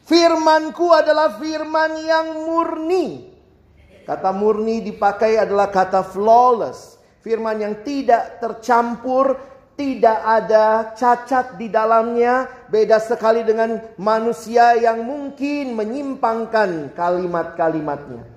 Firmanku 0.08 0.90
adalah 0.96 1.38
firman 1.38 1.92
yang 2.02 2.48
murni. 2.48 3.30
Kata 4.08 4.34
murni 4.34 4.82
dipakai 4.82 5.38
adalah 5.38 5.70
kata 5.70 6.02
flawless 6.02 7.00
Firman 7.20 7.60
yang 7.60 7.76
tidak 7.84 8.40
tercampur, 8.40 9.36
tidak 9.80 10.20
ada 10.28 10.92
cacat 10.92 11.56
di 11.56 11.72
dalamnya, 11.72 12.52
beda 12.68 13.00
sekali 13.00 13.48
dengan 13.48 13.80
manusia 13.96 14.76
yang 14.76 15.08
mungkin 15.08 15.80
menyimpangkan 15.80 16.92
kalimat-kalimatnya. 16.92 18.28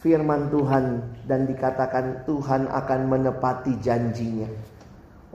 Firman 0.00 0.48
Tuhan 0.48 1.04
dan 1.28 1.44
dikatakan 1.44 2.24
Tuhan 2.24 2.64
akan 2.64 3.00
menepati 3.12 3.76
janjinya. 3.76 4.48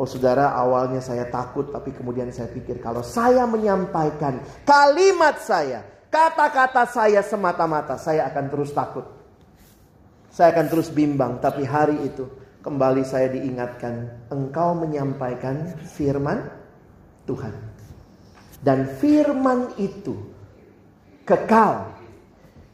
Oh 0.01 0.09
saudara 0.09 0.57
awalnya 0.57 0.97
saya 0.97 1.29
takut 1.29 1.69
tapi 1.69 1.93
kemudian 1.93 2.33
saya 2.33 2.49
pikir 2.49 2.81
kalau 2.81 3.05
saya 3.05 3.45
menyampaikan 3.45 4.41
kalimat 4.65 5.37
saya, 5.45 5.85
kata-kata 6.09 6.89
saya 6.89 7.21
semata-mata 7.21 8.01
saya 8.01 8.25
akan 8.33 8.45
terus 8.49 8.73
takut. 8.73 9.05
Saya 10.31 10.57
akan 10.57 10.65
terus 10.73 10.89
bimbang, 10.89 11.37
tapi 11.43 11.67
hari 11.67 12.07
itu 12.07 12.40
kembali 12.61 13.03
saya 13.03 13.33
diingatkan, 13.33 14.29
engkau 14.29 14.77
menyampaikan 14.77 15.75
firman 15.91 16.45
Tuhan. 17.25 17.53
Dan 18.61 18.85
firman 19.01 19.73
itu 19.81 20.13
kekal. 21.25 21.97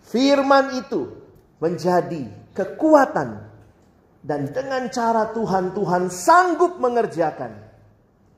Firman 0.07 0.79
itu 0.79 1.11
menjadi 1.59 2.31
kekuatan 2.55 3.47
dan 4.23 4.51
dengan 4.55 4.87
cara 4.87 5.35
Tuhan 5.35 5.75
Tuhan 5.75 6.07
sanggup 6.07 6.79
mengerjakan 6.79 7.51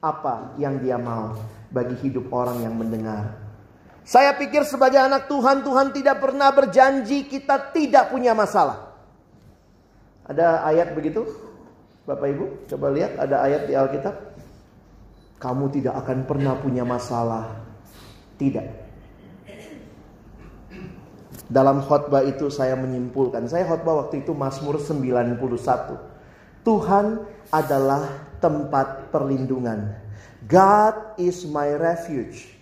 apa 0.01 0.57
yang 0.57 0.81
dia 0.81 0.97
mau 0.97 1.38
bagi 1.69 1.93
hidup 2.01 2.33
orang 2.33 2.65
yang 2.65 2.73
mendengar. 2.73 3.38
Saya 4.01 4.33
pikir 4.33 4.65
sebagai 4.65 4.97
anak 4.97 5.29
Tuhan, 5.29 5.62
Tuhan 5.62 5.93
tidak 5.93 6.17
pernah 6.17 6.49
berjanji 6.49 7.29
kita 7.29 7.69
tidak 7.69 8.09
punya 8.09 8.33
masalah. 8.33 8.88
Ada 10.29 10.61
ayat 10.69 10.93
begitu? 10.93 11.25
Bapak 12.05 12.27
Ibu, 12.29 12.45
coba 12.69 12.93
lihat 12.93 13.17
ada 13.17 13.41
ayat 13.41 13.65
di 13.65 13.73
Alkitab. 13.73 14.13
Kamu 15.41 15.73
tidak 15.73 15.97
akan 16.05 16.29
pernah 16.29 16.53
punya 16.61 16.85
masalah. 16.85 17.65
Tidak. 18.37 18.65
Dalam 21.49 21.81
khotbah 21.81 22.21
itu 22.21 22.53
saya 22.53 22.77
menyimpulkan. 22.77 23.49
Saya 23.49 23.65
khotbah 23.65 24.05
waktu 24.05 24.21
itu 24.21 24.37
Mazmur 24.37 24.77
91. 24.77 25.41
Tuhan 26.61 27.25
adalah 27.49 28.05
tempat 28.37 29.09
perlindungan. 29.09 29.97
God 30.45 31.17
is 31.17 31.49
my 31.49 31.73
refuge. 31.73 32.53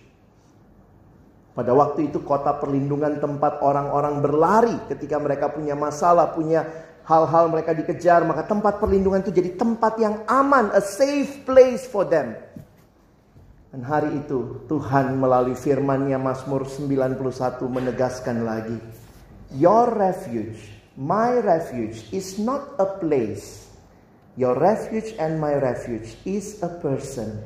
Pada 1.52 1.74
waktu 1.74 2.08
itu 2.08 2.22
kota 2.22 2.54
perlindungan 2.56 3.18
tempat 3.18 3.60
orang-orang 3.60 4.22
berlari 4.22 4.76
ketika 4.86 5.18
mereka 5.18 5.50
punya 5.50 5.74
masalah, 5.74 6.30
punya 6.30 6.87
hal-hal 7.08 7.48
mereka 7.48 7.72
dikejar, 7.72 8.20
maka 8.28 8.44
tempat 8.44 8.76
perlindungan 8.76 9.24
itu 9.24 9.32
jadi 9.32 9.56
tempat 9.56 9.96
yang 9.96 10.20
aman, 10.28 10.68
a 10.76 10.84
safe 10.84 11.40
place 11.48 11.88
for 11.88 12.04
them. 12.04 12.36
Dan 13.72 13.80
hari 13.84 14.20
itu 14.20 14.64
Tuhan 14.68 15.16
melalui 15.16 15.56
firman-Nya 15.56 16.20
Mazmur 16.20 16.68
91 16.68 17.16
menegaskan 17.64 18.44
lagi, 18.44 18.76
Your 19.56 19.88
refuge, 19.88 20.60
my 21.00 21.40
refuge 21.40 22.04
is 22.12 22.36
not 22.36 22.76
a 22.76 23.00
place. 23.00 23.72
Your 24.36 24.54
refuge 24.54 25.16
and 25.16 25.40
my 25.40 25.56
refuge 25.56 26.14
is 26.28 26.60
a 26.60 26.70
person. 26.70 27.40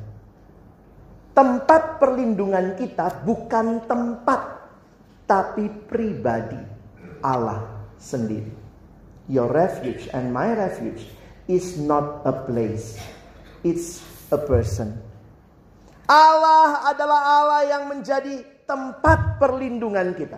Tempat 1.32 2.02
perlindungan 2.02 2.76
kita 2.76 3.24
bukan 3.24 3.88
tempat, 3.88 4.68
tapi 5.24 5.70
pribadi 5.88 6.60
Allah 7.24 7.64
sendiri. 7.96 8.61
Your 9.32 9.48
refuge 9.48 10.12
and 10.12 10.28
my 10.28 10.52
refuge 10.52 11.08
is 11.48 11.80
not 11.80 12.20
a 12.28 12.44
place, 12.44 13.00
it's 13.64 14.04
a 14.28 14.36
person. 14.36 15.00
Allah 16.04 16.92
adalah 16.92 17.40
Allah 17.40 17.62
yang 17.64 17.88
menjadi 17.88 18.44
tempat 18.68 19.40
perlindungan 19.40 20.12
kita. 20.12 20.36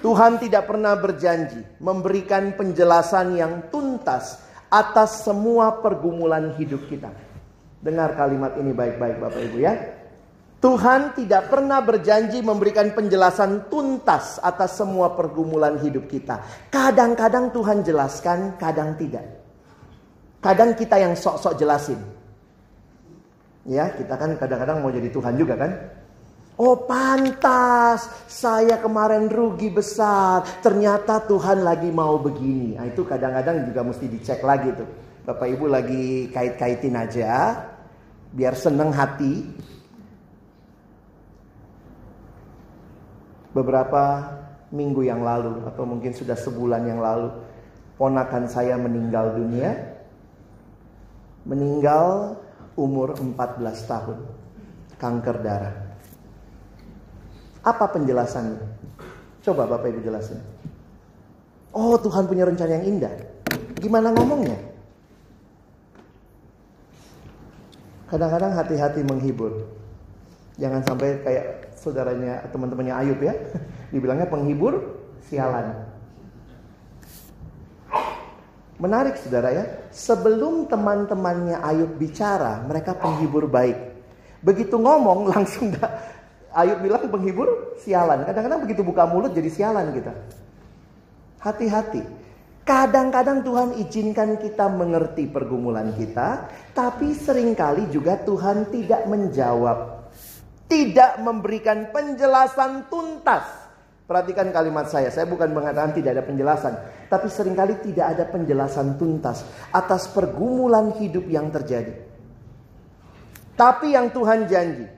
Tuhan 0.00 0.40
tidak 0.40 0.72
pernah 0.72 0.96
berjanji 0.96 1.60
memberikan 1.82 2.54
penjelasan 2.56 3.36
yang 3.36 3.68
tuntas 3.68 4.40
atas 4.72 5.26
semua 5.26 5.84
pergumulan 5.84 6.56
hidup 6.56 6.86
kita. 6.86 7.12
Dengar 7.84 8.14
kalimat 8.16 8.56
ini 8.56 8.72
baik-baik 8.72 9.20
Bapak 9.20 9.42
Ibu 9.52 9.58
ya. 9.58 9.97
Tuhan 10.58 11.14
tidak 11.14 11.54
pernah 11.54 11.78
berjanji 11.78 12.42
memberikan 12.42 12.90
penjelasan 12.90 13.70
tuntas 13.70 14.42
atas 14.42 14.74
semua 14.74 15.14
pergumulan 15.14 15.78
hidup 15.78 16.10
kita. 16.10 16.42
Kadang-kadang 16.66 17.54
Tuhan 17.54 17.86
jelaskan, 17.86 18.58
kadang 18.58 18.98
tidak. 18.98 19.22
Kadang 20.42 20.74
kita 20.74 20.98
yang 20.98 21.14
sok-sok 21.14 21.54
jelasin. 21.62 22.02
Ya, 23.70 23.86
kita 23.94 24.18
kan 24.18 24.34
kadang-kadang 24.34 24.82
mau 24.82 24.90
jadi 24.90 25.06
Tuhan 25.14 25.38
juga 25.38 25.54
kan? 25.54 25.70
Oh 26.58 26.74
pantas, 26.74 28.10
saya 28.26 28.82
kemarin 28.82 29.30
rugi 29.30 29.70
besar. 29.70 30.42
Ternyata 30.58 31.22
Tuhan 31.30 31.62
lagi 31.62 31.86
mau 31.94 32.18
begini. 32.18 32.74
Nah, 32.74 32.90
itu 32.90 33.06
kadang-kadang 33.06 33.62
juga 33.62 33.86
mesti 33.86 34.10
dicek 34.10 34.42
lagi 34.42 34.74
tuh. 34.74 34.90
Bapak 35.22 35.54
Ibu 35.54 35.70
lagi 35.70 36.26
kait-kaitin 36.34 36.98
aja. 36.98 37.62
Biar 38.34 38.58
seneng 38.58 38.90
hati. 38.90 39.46
Beberapa 43.52 44.34
minggu 44.68 45.00
yang 45.04 45.24
lalu 45.24 45.64
atau 45.64 45.84
mungkin 45.88 46.12
sudah 46.12 46.36
sebulan 46.36 46.84
yang 46.84 47.00
lalu. 47.00 47.32
Ponakan 47.96 48.46
saya 48.46 48.78
meninggal 48.78 49.34
dunia. 49.34 49.74
Meninggal 51.48 52.36
umur 52.78 53.16
14 53.16 53.64
tahun. 53.88 54.18
Kanker 55.00 55.36
darah. 55.42 55.76
Apa 57.64 57.90
penjelasannya? 57.90 58.60
Coba 59.42 59.66
Bapak 59.66 59.90
Ibu 59.90 60.00
jelasin. 60.04 60.38
Oh 61.74 61.96
Tuhan 62.00 62.26
punya 62.26 62.48
rencana 62.48 62.80
yang 62.80 62.86
indah. 62.96 63.14
Gimana 63.78 64.10
ngomongnya? 64.14 64.58
Kadang-kadang 68.08 68.56
hati-hati 68.56 69.04
menghibur. 69.04 69.68
Jangan 70.56 70.80
sampai 70.80 71.20
kayak 71.22 71.67
saudaranya 71.88 72.44
teman-temannya 72.52 72.94
Ayub 72.94 73.20
ya. 73.24 73.34
Dibilangnya 73.92 74.28
penghibur 74.28 75.00
sialan. 75.24 75.88
Menarik 78.78 79.18
saudara 79.18 79.50
ya. 79.50 79.64
Sebelum 79.90 80.70
teman-temannya 80.70 81.58
Ayub 81.58 81.98
bicara, 81.98 82.62
mereka 82.62 82.94
penghibur 82.94 83.50
baik. 83.50 83.76
Begitu 84.44 84.78
ngomong 84.78 85.26
langsung 85.34 85.74
Ayub 86.54 86.78
bilang 86.78 87.10
penghibur 87.10 87.78
sialan. 87.82 88.22
Kadang-kadang 88.22 88.62
begitu 88.62 88.86
buka 88.86 89.08
mulut 89.08 89.34
jadi 89.34 89.50
sialan 89.50 89.90
kita. 89.90 90.12
Hati-hati. 91.42 92.02
Kadang-kadang 92.68 93.40
Tuhan 93.48 93.80
izinkan 93.80 94.36
kita 94.36 94.68
mengerti 94.68 95.24
pergumulan 95.24 95.88
kita, 95.96 96.52
tapi 96.76 97.16
sering 97.16 97.56
kali 97.56 97.88
juga 97.88 98.20
Tuhan 98.20 98.68
tidak 98.68 99.08
menjawab. 99.08 99.97
Tidak 100.68 101.24
memberikan 101.24 101.88
penjelasan 101.90 102.92
tuntas. 102.92 103.44
Perhatikan 104.08 104.48
kalimat 104.52 104.88
saya, 104.88 105.12
saya 105.12 105.28
bukan 105.28 105.52
mengatakan 105.52 105.92
tidak 105.92 106.16
ada 106.16 106.24
penjelasan, 106.24 106.72
tapi 107.12 107.28
sering 107.28 107.52
kali 107.52 107.76
tidak 107.84 108.16
ada 108.16 108.24
penjelasan 108.24 108.96
tuntas 108.96 109.44
atas 109.68 110.08
pergumulan 110.08 110.96
hidup 110.96 111.28
yang 111.28 111.52
terjadi. 111.52 111.92
Tapi 113.52 113.92
yang 113.92 114.08
Tuhan 114.08 114.48
janji, 114.48 114.88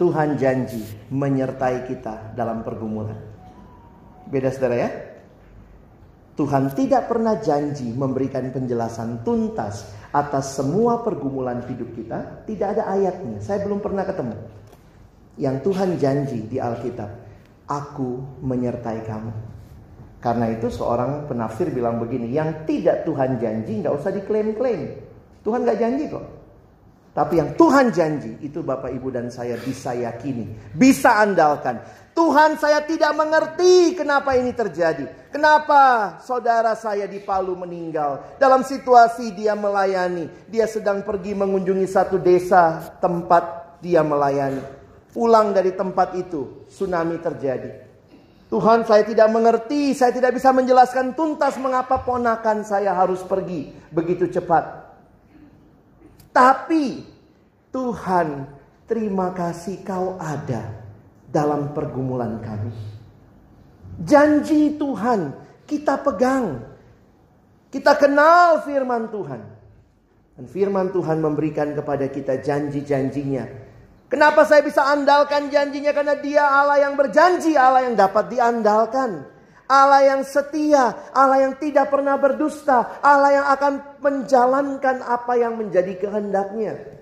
Tuhan 0.00 0.40
janji 0.40 0.80
menyertai 1.12 1.92
kita 1.92 2.32
dalam 2.32 2.64
pergumulan. 2.64 3.20
Beda 4.32 4.48
saudara 4.48 4.76
ya? 4.78 4.90
Tuhan 6.32 6.72
tidak 6.72 7.12
pernah 7.12 7.36
janji 7.36 7.92
memberikan 7.92 8.48
penjelasan 8.48 9.20
tuntas 9.20 9.84
atas 10.12 10.60
semua 10.60 11.00
pergumulan 11.00 11.64
hidup 11.64 11.96
kita. 11.96 12.44
Tidak 12.44 12.68
ada 12.78 12.92
ayatnya. 12.92 13.40
Saya 13.40 13.64
belum 13.64 13.80
pernah 13.80 14.04
ketemu. 14.04 14.36
Yang 15.40 15.56
Tuhan 15.64 15.90
janji 15.96 16.38
di 16.44 16.60
Alkitab. 16.60 17.10
Aku 17.64 18.40
menyertai 18.44 19.00
kamu. 19.08 19.32
Karena 20.22 20.52
itu 20.52 20.68
seorang 20.68 21.26
penafsir 21.26 21.72
bilang 21.72 21.98
begini. 21.98 22.30
Yang 22.30 22.68
tidak 22.68 23.08
Tuhan 23.08 23.40
janji 23.40 23.80
nggak 23.80 23.94
usah 23.96 24.12
diklaim-klaim. 24.12 25.00
Tuhan 25.42 25.64
nggak 25.64 25.78
janji 25.80 26.04
kok. 26.06 26.24
Tapi 27.12 27.34
yang 27.36 27.52
Tuhan 27.60 27.92
janji 27.92 28.40
itu 28.40 28.64
Bapak 28.64 28.88
Ibu 28.88 29.12
dan 29.12 29.28
saya 29.28 29.60
bisa 29.60 29.92
yakini, 29.92 30.48
bisa 30.72 31.20
andalkan. 31.20 31.76
Tuhan 32.12 32.60
saya 32.60 32.84
tidak 32.84 33.16
mengerti 33.16 33.96
kenapa 33.96 34.36
ini 34.36 34.52
terjadi. 34.52 35.08
Kenapa 35.32 36.16
saudara 36.20 36.76
saya 36.76 37.08
di 37.08 37.16
Palu 37.24 37.56
meninggal. 37.56 38.36
Dalam 38.36 38.60
situasi 38.60 39.32
dia 39.32 39.56
melayani. 39.56 40.28
Dia 40.52 40.68
sedang 40.68 41.00
pergi 41.00 41.32
mengunjungi 41.32 41.88
satu 41.88 42.20
desa 42.20 42.92
tempat 43.00 43.76
dia 43.80 44.04
melayani. 44.04 44.60
Pulang 45.08 45.56
dari 45.56 45.72
tempat 45.72 46.12
itu 46.12 46.68
tsunami 46.68 47.16
terjadi. 47.16 47.88
Tuhan 48.52 48.84
saya 48.84 49.08
tidak 49.08 49.32
mengerti. 49.32 49.96
Saya 49.96 50.12
tidak 50.12 50.36
bisa 50.36 50.52
menjelaskan 50.52 51.16
tuntas 51.16 51.56
mengapa 51.56 51.96
ponakan 52.04 52.60
saya 52.60 52.92
harus 52.92 53.24
pergi 53.24 53.72
begitu 53.88 54.28
cepat. 54.28 54.84
Tapi 56.28 57.08
Tuhan, 57.72 58.52
terima 58.84 59.32
kasih 59.32 59.80
kau 59.80 60.20
ada 60.20 60.81
dalam 61.32 61.72
pergumulan 61.72 62.38
kami. 62.44 62.70
Janji 64.04 64.76
Tuhan 64.76 65.32
kita 65.64 66.04
pegang. 66.04 66.60
Kita 67.72 67.96
kenal 67.96 68.60
firman 68.68 69.08
Tuhan. 69.08 69.40
Dan 70.36 70.44
firman 70.44 70.92
Tuhan 70.92 71.24
memberikan 71.24 71.72
kepada 71.72 72.08
kita 72.12 72.40
janji-janjinya. 72.44 73.72
Kenapa 74.12 74.44
saya 74.44 74.60
bisa 74.60 74.84
andalkan 74.84 75.48
janjinya? 75.48 75.96
Karena 75.96 76.20
dia 76.20 76.44
Allah 76.44 76.84
yang 76.84 77.00
berjanji, 77.00 77.56
Allah 77.56 77.88
yang 77.88 77.96
dapat 77.96 78.28
diandalkan. 78.28 79.24
Allah 79.72 80.04
yang 80.04 80.20
setia, 80.20 80.92
Allah 81.16 81.48
yang 81.48 81.56
tidak 81.56 81.88
pernah 81.88 82.20
berdusta, 82.20 83.00
Allah 83.00 83.40
yang 83.40 83.46
akan 83.56 83.72
menjalankan 84.04 85.00
apa 85.00 85.32
yang 85.40 85.56
menjadi 85.56 85.96
kehendaknya. 85.96 87.00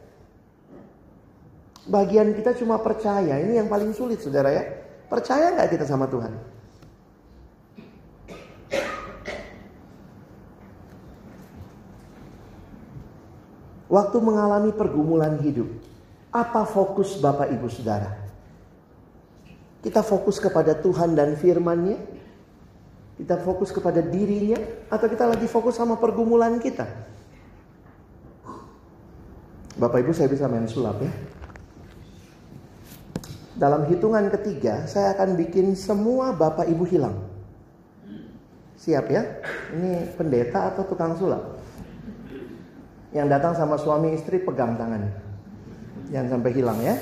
Bagian 1.91 2.31
kita 2.39 2.55
cuma 2.55 2.79
percaya, 2.79 3.43
ini 3.43 3.59
yang 3.59 3.67
paling 3.67 3.91
sulit 3.91 4.23
saudara 4.23 4.55
ya. 4.55 4.63
Percaya 5.11 5.51
nggak 5.59 5.75
kita 5.75 5.85
sama 5.91 6.07
Tuhan? 6.07 6.31
Waktu 13.91 14.17
mengalami 14.23 14.71
pergumulan 14.71 15.35
hidup, 15.43 15.67
apa 16.31 16.63
fokus 16.63 17.19
Bapak 17.19 17.51
Ibu 17.51 17.67
Saudara? 17.67 18.23
Kita 19.83 20.07
fokus 20.07 20.39
kepada 20.39 20.79
Tuhan 20.79 21.19
dan 21.19 21.35
firman-Nya 21.35 21.99
kita 23.19 23.37
fokus 23.43 23.69
kepada 23.69 23.99
dirinya 24.01 24.57
atau 24.89 25.05
kita 25.11 25.27
lagi 25.27 25.45
fokus 25.51 25.75
sama 25.75 25.99
pergumulan 25.99 26.63
kita? 26.63 26.87
Bapak 29.75 30.07
Ibu 30.07 30.15
saya 30.15 30.31
bisa 30.31 30.47
main 30.47 30.71
sulap 30.71 31.03
ya. 31.03 31.11
Dalam 33.59 33.91
hitungan 33.91 34.31
ketiga 34.31 34.87
saya 34.87 35.19
akan 35.19 35.35
bikin 35.35 35.75
semua 35.75 36.31
Bapak 36.31 36.71
Ibu 36.71 36.85
hilang. 36.87 37.17
Siap 38.81 39.07
ya? 39.11 39.23
Ini 39.75 40.15
pendeta 40.17 40.73
atau 40.73 40.87
tukang 40.87 41.19
sulap? 41.19 41.59
Yang 43.11 43.27
datang 43.29 43.53
sama 43.59 43.77
suami 43.77 44.15
istri 44.15 44.39
pegang 44.39 44.79
tangannya. 44.79 45.13
Jangan 46.15 46.39
sampai 46.39 46.51
hilang 46.55 46.79
ya. 46.79 46.95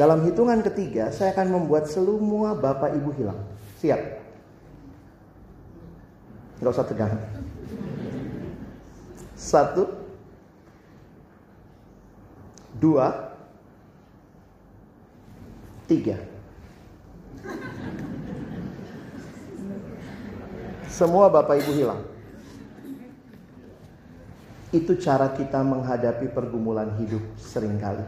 Dalam 0.00 0.24
hitungan 0.24 0.64
ketiga 0.64 1.12
saya 1.12 1.36
akan 1.36 1.60
membuat 1.60 1.90
semua 1.90 2.56
Bapak 2.56 2.96
Ibu 2.96 3.10
hilang. 3.18 3.38
Siap? 3.84 4.00
Gak 6.58 6.72
usah 6.74 6.86
tegang. 6.88 7.14
Satu. 9.38 9.86
Dua. 12.78 13.27
Tiga. 15.88 16.20
Semua 20.92 21.32
Bapak 21.32 21.64
Ibu 21.64 21.72
hilang. 21.72 22.04
Itu 24.68 25.00
cara 25.00 25.32
kita 25.32 25.64
menghadapi 25.64 26.28
pergumulan 26.28 26.92
hidup 27.00 27.24
sering 27.40 27.80
kali. 27.80 28.04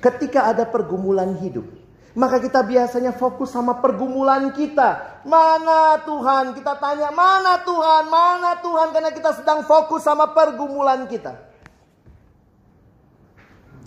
Ketika 0.00 0.48
ada 0.48 0.64
pergumulan 0.64 1.36
hidup, 1.36 1.68
maka 2.16 2.40
kita 2.40 2.64
biasanya 2.64 3.12
fokus 3.12 3.52
sama 3.52 3.76
pergumulan 3.84 4.48
kita. 4.56 5.20
Mana 5.28 6.00
Tuhan? 6.00 6.56
Kita 6.56 6.80
tanya, 6.80 7.12
mana 7.12 7.60
Tuhan? 7.60 8.08
Mana 8.08 8.56
Tuhan? 8.64 8.88
Karena 8.96 9.12
kita 9.12 9.36
sedang 9.36 9.68
fokus 9.68 10.00
sama 10.00 10.32
pergumulan 10.32 11.04
kita. 11.04 11.49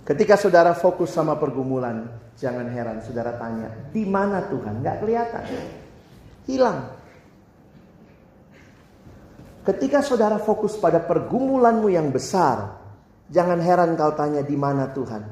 Ketika 0.04 0.36
saudara 0.36 0.76
fokus 0.76 1.16
sama 1.16 1.40
pergumulan, 1.40 2.04
jangan 2.36 2.68
heran 2.68 3.00
saudara 3.00 3.40
tanya, 3.40 3.72
di 3.88 4.04
mana 4.04 4.44
Tuhan? 4.52 4.84
Gak 4.84 5.00
kelihatan. 5.00 5.42
Hilang. 6.44 6.78
Ketika 9.64 10.04
saudara 10.04 10.36
fokus 10.36 10.76
pada 10.76 11.00
pergumulanmu 11.00 11.88
yang 11.88 12.12
besar, 12.12 12.84
jangan 13.32 13.56
heran 13.64 13.96
kau 13.96 14.12
tanya 14.12 14.44
di 14.44 14.52
mana 14.60 14.92
Tuhan. 14.92 15.24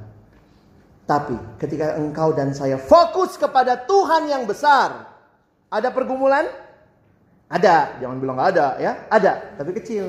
Tapi 1.05 1.37
ketika 1.61 2.01
engkau 2.01 2.33
dan 2.33 2.57
saya 2.57 2.81
fokus 2.81 3.37
kepada 3.37 3.77
Tuhan 3.85 4.33
yang 4.33 4.49
besar, 4.49 5.05
ada 5.69 5.89
pergumulan? 5.93 6.49
Ada, 7.53 8.01
jangan 8.01 8.17
bilang 8.17 8.41
gak 8.41 8.57
ada 8.57 8.67
ya, 8.81 8.93
ada, 9.13 9.53
tapi 9.61 9.77
kecil. 9.77 10.09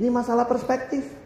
Ini 0.00 0.08
masalah 0.08 0.48
perspektif. 0.48 1.19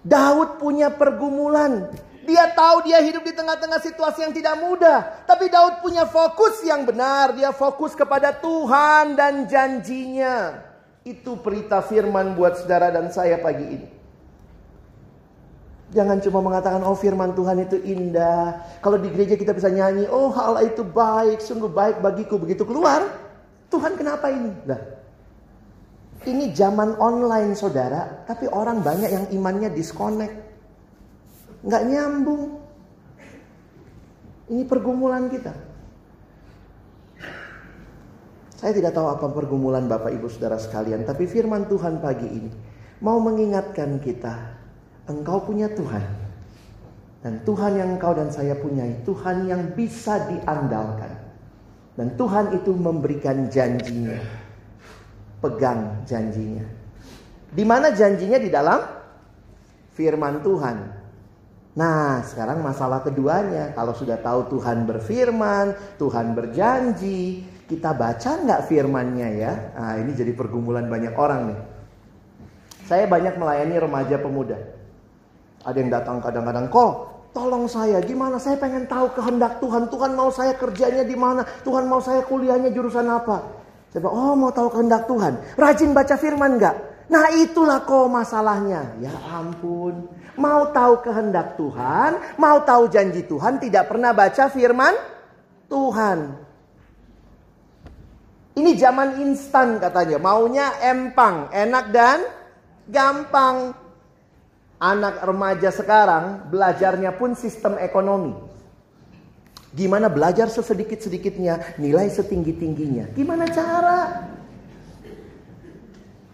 Daud 0.00 0.56
punya 0.56 0.88
pergumulan, 0.88 1.92
dia 2.30 2.46
tahu 2.52 2.86
dia 2.86 3.02
hidup 3.02 3.26
di 3.26 3.34
tengah-tengah 3.34 3.80
situasi 3.82 4.22
yang 4.22 4.30
tidak 4.30 4.54
mudah. 4.62 5.24
Tapi 5.26 5.50
Daud 5.50 5.82
punya 5.82 6.06
fokus 6.06 6.62
yang 6.62 6.86
benar. 6.86 7.34
Dia 7.34 7.50
fokus 7.50 7.98
kepada 7.98 8.30
Tuhan 8.30 9.18
dan 9.18 9.50
janjinya. 9.50 10.62
Itu 11.02 11.40
perita 11.40 11.82
firman 11.82 12.38
buat 12.38 12.60
saudara 12.60 12.94
dan 12.94 13.10
saya 13.10 13.40
pagi 13.40 13.66
ini. 13.66 13.88
Jangan 15.90 16.22
cuma 16.22 16.38
mengatakan, 16.38 16.86
oh 16.86 16.94
firman 16.94 17.34
Tuhan 17.34 17.66
itu 17.66 17.74
indah. 17.82 18.62
Kalau 18.78 18.94
di 18.94 19.10
gereja 19.10 19.34
kita 19.34 19.50
bisa 19.50 19.66
nyanyi, 19.66 20.06
oh 20.06 20.30
hal 20.30 20.62
itu 20.62 20.86
baik, 20.86 21.42
sungguh 21.42 21.66
baik 21.66 21.98
bagiku. 21.98 22.38
Begitu 22.38 22.62
keluar, 22.62 23.10
Tuhan 23.74 23.98
kenapa 23.98 24.30
ini? 24.30 24.54
Nah, 24.70 24.78
ini 26.28 26.52
zaman 26.52 27.00
online 27.00 27.56
saudara, 27.56 28.24
tapi 28.28 28.44
orang 28.50 28.84
banyak 28.84 29.08
yang 29.08 29.26
imannya 29.32 29.72
disconnect 29.72 30.34
nggak 31.64 31.84
nyambung. 31.88 32.60
Ini 34.50 34.62
pergumulan 34.66 35.30
kita. 35.30 35.54
Saya 38.60 38.76
tidak 38.76 38.92
tahu 38.92 39.08
apa 39.08 39.32
pergumulan 39.32 39.88
Bapak 39.88 40.12
Ibu 40.12 40.28
Saudara 40.28 40.60
sekalian, 40.60 41.08
tapi 41.08 41.24
firman 41.24 41.64
Tuhan 41.64 41.96
pagi 42.02 42.28
ini 42.28 42.52
mau 43.00 43.16
mengingatkan 43.16 43.96
kita, 44.04 44.34
engkau 45.08 45.40
punya 45.48 45.72
Tuhan. 45.72 46.04
Dan 47.20 47.44
Tuhan 47.44 47.76
yang 47.76 47.88
engkau 47.96 48.12
dan 48.16 48.32
saya 48.32 48.56
punyai, 48.56 49.04
Tuhan 49.04 49.48
yang 49.48 49.72
bisa 49.76 50.28
diandalkan. 50.28 51.12
Dan 51.96 52.16
Tuhan 52.16 52.56
itu 52.56 52.72
memberikan 52.72 53.48
janjinya. 53.52 54.49
Pegang 55.40 56.04
janjinya. 56.04 56.64
Di 57.50 57.64
mana 57.64 57.90
janjinya 57.90 58.38
di 58.38 58.52
dalam 58.52 58.80
firman 59.96 60.44
Tuhan. 60.44 60.76
Nah, 61.70 62.20
sekarang 62.26 62.60
masalah 62.60 63.00
keduanya, 63.00 63.72
kalau 63.72 63.94
sudah 63.94 64.18
tahu 64.18 64.58
Tuhan 64.58 64.84
berfirman, 64.84 65.96
Tuhan 65.96 66.34
berjanji, 66.34 67.46
kita 67.70 67.94
baca 67.94 68.42
nggak 68.42 68.66
firmannya 68.66 69.28
ya? 69.38 69.52
Nah, 69.78 69.94
ini 70.02 70.10
jadi 70.12 70.34
pergumulan 70.34 70.90
banyak 70.90 71.14
orang 71.14 71.54
nih. 71.54 71.60
Saya 72.90 73.06
banyak 73.06 73.38
melayani 73.38 73.78
remaja 73.78 74.18
pemuda. 74.18 74.58
Ada 75.62 75.76
yang 75.78 75.90
datang 75.94 76.18
kadang-kadang, 76.18 76.66
kok 76.66 76.92
tolong 77.30 77.70
saya, 77.70 78.02
gimana? 78.02 78.42
Saya 78.42 78.58
pengen 78.58 78.90
tahu 78.90 79.14
kehendak 79.14 79.62
Tuhan. 79.62 79.86
Tuhan 79.86 80.18
mau 80.18 80.34
saya 80.34 80.58
kerjanya 80.58 81.06
di 81.06 81.14
mana? 81.14 81.46
Tuhan 81.62 81.86
mau 81.86 82.02
saya 82.02 82.26
kuliahnya 82.26 82.74
jurusan 82.74 83.06
apa? 83.06 83.59
Saya 83.90 84.06
bilang, 84.06 84.14
oh 84.14 84.34
mau 84.38 84.54
tahu 84.54 84.68
kehendak 84.70 85.10
Tuhan. 85.10 85.34
Rajin 85.58 85.90
baca 85.90 86.14
firman 86.14 86.62
nggak? 86.62 86.76
Nah 87.10 87.26
itulah 87.34 87.82
kok 87.82 88.06
masalahnya. 88.06 88.94
Ya 89.02 89.10
ampun. 89.34 90.06
Mau 90.38 90.70
tahu 90.70 91.02
kehendak 91.02 91.58
Tuhan, 91.58 92.38
mau 92.38 92.62
tahu 92.62 92.86
janji 92.86 93.26
Tuhan, 93.26 93.58
tidak 93.58 93.90
pernah 93.90 94.14
baca 94.14 94.46
firman 94.46 94.94
Tuhan. 95.66 96.18
Ini 98.54 98.70
zaman 98.78 99.20
instan 99.26 99.82
katanya. 99.82 100.22
Maunya 100.22 100.70
empang, 100.86 101.50
enak 101.50 101.84
dan 101.90 102.18
gampang. 102.86 103.74
Anak 104.80 105.20
remaja 105.20 105.68
sekarang 105.74 106.48
belajarnya 106.48 107.12
pun 107.18 107.36
sistem 107.36 107.76
ekonomi. 107.76 108.32
Gimana 109.70 110.10
belajar 110.10 110.50
sesedikit-sedikitnya, 110.50 111.78
nilai 111.78 112.10
setinggi-tingginya. 112.10 113.14
Gimana 113.14 113.46
cara? 113.46 114.26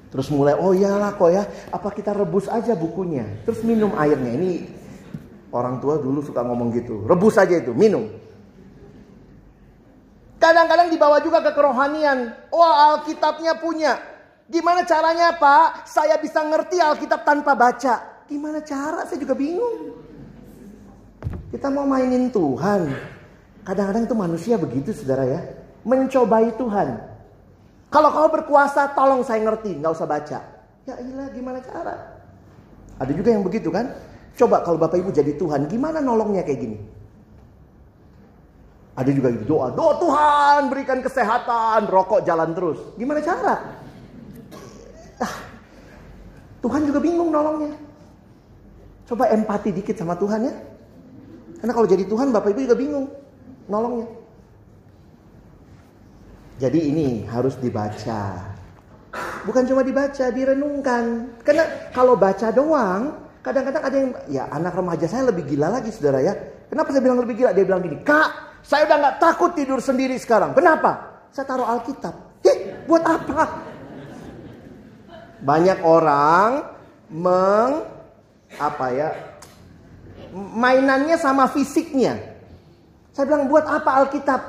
Terus 0.08 0.32
mulai, 0.32 0.56
oh 0.56 0.72
iyalah 0.72 1.12
kok 1.12 1.28
ya, 1.28 1.44
apa 1.68 1.92
kita 1.92 2.16
rebus 2.16 2.48
aja 2.48 2.72
bukunya. 2.72 3.28
Terus 3.44 3.60
minum 3.60 3.92
airnya. 3.92 4.32
Ini 4.32 4.64
orang 5.52 5.84
tua 5.84 6.00
dulu 6.00 6.24
suka 6.24 6.40
ngomong 6.40 6.72
gitu. 6.72 7.04
Rebus 7.04 7.36
aja 7.36 7.60
itu, 7.60 7.76
minum. 7.76 8.08
Kadang-kadang 10.40 10.88
dibawa 10.88 11.20
juga 11.20 11.44
ke 11.44 11.52
kerohanian. 11.52 12.32
Oh 12.48 12.64
Alkitabnya 12.64 13.60
punya. 13.60 14.00
Gimana 14.46 14.86
caranya 14.86 15.34
Pak? 15.36 15.90
Saya 15.90 16.16
bisa 16.22 16.40
ngerti 16.40 16.78
Alkitab 16.78 17.26
tanpa 17.26 17.52
baca. 17.52 18.24
Gimana 18.30 18.62
cara? 18.62 19.04
Saya 19.04 19.20
juga 19.20 19.34
bingung. 19.34 19.96
Kita 21.50 21.66
mau 21.68 21.84
mainin 21.88 22.30
Tuhan. 22.30 22.88
Kadang-kadang 23.66 24.06
itu 24.06 24.14
manusia 24.14 24.54
begitu 24.54 24.94
saudara 24.94 25.26
ya. 25.26 25.42
Mencobai 25.82 26.54
Tuhan. 26.54 27.02
Kalau 27.90 28.08
kau 28.14 28.30
berkuasa, 28.30 28.94
tolong 28.94 29.26
saya 29.26 29.42
ngerti, 29.42 29.82
nggak 29.82 29.90
usah 29.90 30.06
baca. 30.06 30.38
Ya 30.86 30.94
ilah, 31.02 31.26
gimana 31.34 31.58
cara? 31.58 31.94
Ada 33.02 33.10
juga 33.10 33.34
yang 33.34 33.42
begitu 33.42 33.74
kan? 33.74 33.90
Coba 34.38 34.62
kalau 34.62 34.78
Bapak 34.78 35.02
Ibu 35.02 35.10
jadi 35.10 35.34
Tuhan, 35.34 35.66
gimana 35.66 35.98
nolongnya 35.98 36.46
kayak 36.46 36.60
gini? 36.62 36.78
Ada 38.96 39.10
juga 39.12 39.28
gitu, 39.34 39.44
doa, 39.50 39.74
doa 39.74 39.92
Tuhan 40.00 40.72
berikan 40.72 41.02
kesehatan, 41.02 41.90
rokok 41.90 42.22
jalan 42.22 42.54
terus. 42.54 42.80
Gimana 42.96 43.20
cara? 43.20 43.54
Ah, 45.20 45.34
Tuhan 46.62 46.86
juga 46.86 47.02
bingung 47.02 47.28
nolongnya. 47.34 47.74
Coba 49.10 49.30
empati 49.34 49.74
dikit 49.74 49.98
sama 49.98 50.14
Tuhan 50.14 50.48
ya. 50.48 50.54
Karena 51.60 51.72
kalau 51.74 51.88
jadi 51.88 52.04
Tuhan 52.06 52.30
Bapak 52.30 52.54
Ibu 52.54 52.60
juga 52.62 52.78
bingung 52.78 53.06
nolongnya. 53.66 54.08
Jadi 56.56 56.80
ini 56.88 57.08
harus 57.28 57.54
dibaca. 57.60 58.54
Bukan 59.44 59.62
cuma 59.68 59.84
dibaca, 59.84 60.32
direnungkan. 60.32 61.36
Karena 61.44 61.92
kalau 61.92 62.16
baca 62.16 62.48
doang, 62.50 63.28
kadang-kadang 63.44 63.82
ada 63.84 63.96
yang, 63.96 64.10
ya 64.26 64.44
anak 64.50 64.72
remaja 64.74 65.06
saya 65.06 65.28
lebih 65.28 65.44
gila 65.46 65.68
lagi 65.68 65.92
saudara 65.92 66.24
ya. 66.24 66.32
Kenapa 66.66 66.90
saya 66.90 67.04
bilang 67.04 67.20
lebih 67.20 67.44
gila? 67.44 67.52
Dia 67.52 67.64
bilang 67.68 67.84
gini, 67.84 68.00
kak 68.02 68.60
saya 68.66 68.88
udah 68.90 68.96
gak 68.98 69.16
takut 69.22 69.50
tidur 69.54 69.78
sendiri 69.78 70.18
sekarang. 70.18 70.56
Kenapa? 70.56 71.22
Saya 71.30 71.46
taruh 71.46 71.68
Alkitab. 71.68 72.42
Eh, 72.42 72.88
buat 72.88 73.04
apa? 73.04 73.62
Banyak 75.44 75.78
orang 75.84 76.72
meng 77.12 77.86
apa 78.56 78.86
ya 78.90 79.08
mainannya 80.36 81.16
sama 81.16 81.48
fisiknya. 81.48 82.35
Saya 83.16 83.32
bilang 83.32 83.48
buat 83.48 83.64
apa 83.64 84.04
Alkitab? 84.04 84.40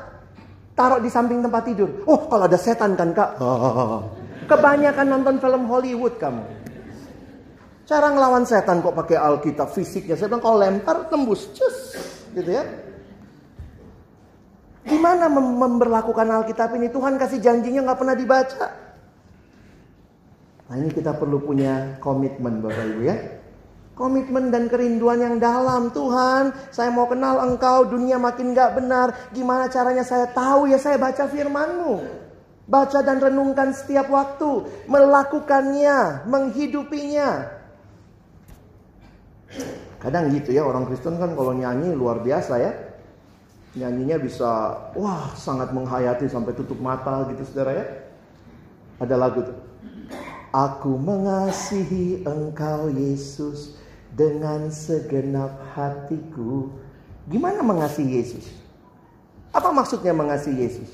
Taruh 0.76 1.00
di 1.00 1.08
samping 1.08 1.40
tempat 1.40 1.64
tidur. 1.64 2.04
Oh 2.04 2.28
kalau 2.28 2.52
ada 2.52 2.60
setan 2.60 3.00
kan 3.00 3.16
kak. 3.16 3.40
Kebanyakan 4.52 5.08
nonton 5.08 5.40
film 5.40 5.72
Hollywood 5.72 6.20
kamu. 6.20 6.44
Cara 7.88 8.12
ngelawan 8.12 8.44
setan 8.44 8.84
kok 8.84 8.92
pakai 8.92 9.16
Alkitab 9.16 9.72
fisiknya. 9.72 10.20
Saya 10.20 10.36
bilang 10.36 10.44
kalau 10.44 10.60
lempar 10.60 11.08
tembus. 11.08 11.48
Cus. 11.56 11.96
Gitu 12.36 12.52
ya. 12.52 12.68
Gimana 14.84 15.32
mem 15.32 15.48
memperlakukan 15.64 16.28
Alkitab 16.28 16.76
ini? 16.76 16.92
Tuhan 16.92 17.16
kasih 17.16 17.40
janjinya 17.40 17.88
nggak 17.88 18.00
pernah 18.04 18.16
dibaca. 18.20 18.68
Nah 20.68 20.76
ini 20.76 20.92
kita 20.92 21.16
perlu 21.16 21.40
punya 21.40 21.96
komitmen 22.04 22.60
Bapak 22.60 22.84
Ibu 22.84 23.02
ya. 23.08 23.16
Komitmen 23.98 24.54
dan 24.54 24.70
kerinduan 24.70 25.18
yang 25.18 25.36
dalam. 25.42 25.90
Tuhan 25.90 26.54
saya 26.70 26.94
mau 26.94 27.10
kenal 27.10 27.42
engkau 27.42 27.90
dunia 27.90 28.22
makin 28.22 28.54
gak 28.54 28.78
benar. 28.78 29.34
Gimana 29.34 29.66
caranya 29.74 30.06
saya 30.06 30.30
tahu 30.30 30.70
ya 30.70 30.78
saya 30.78 31.02
baca 31.02 31.26
firmanmu. 31.26 32.06
Baca 32.70 33.02
dan 33.02 33.18
renungkan 33.18 33.74
setiap 33.74 34.14
waktu. 34.14 34.70
Melakukannya 34.86 36.30
Menghidupinya. 36.30 37.50
Kadang 39.98 40.30
gitu 40.30 40.54
ya 40.54 40.62
orang 40.62 40.86
Kristen 40.86 41.18
kan 41.18 41.34
kalau 41.34 41.58
nyanyi 41.58 41.98
luar 41.98 42.22
biasa 42.22 42.54
ya. 42.62 42.72
Nyanyinya 43.74 44.22
bisa 44.22 44.78
wah 44.94 45.34
sangat 45.34 45.74
menghayati 45.74 46.30
sampai 46.30 46.54
tutup 46.54 46.78
mata 46.78 47.26
gitu 47.34 47.42
saudara 47.50 47.82
ya. 47.82 47.86
Ada 49.02 49.18
lagu 49.18 49.42
tuh. 49.42 49.58
Aku 50.54 51.02
mengasihi 51.02 52.22
engkau 52.30 52.94
Yesus 52.94 53.87
dengan 54.18 54.74
segenap 54.74 55.78
hatiku. 55.78 56.74
Gimana 57.30 57.62
mengasihi 57.62 58.18
Yesus? 58.18 58.50
Apa 59.54 59.70
maksudnya 59.70 60.10
mengasihi 60.18 60.58
Yesus? 60.58 60.90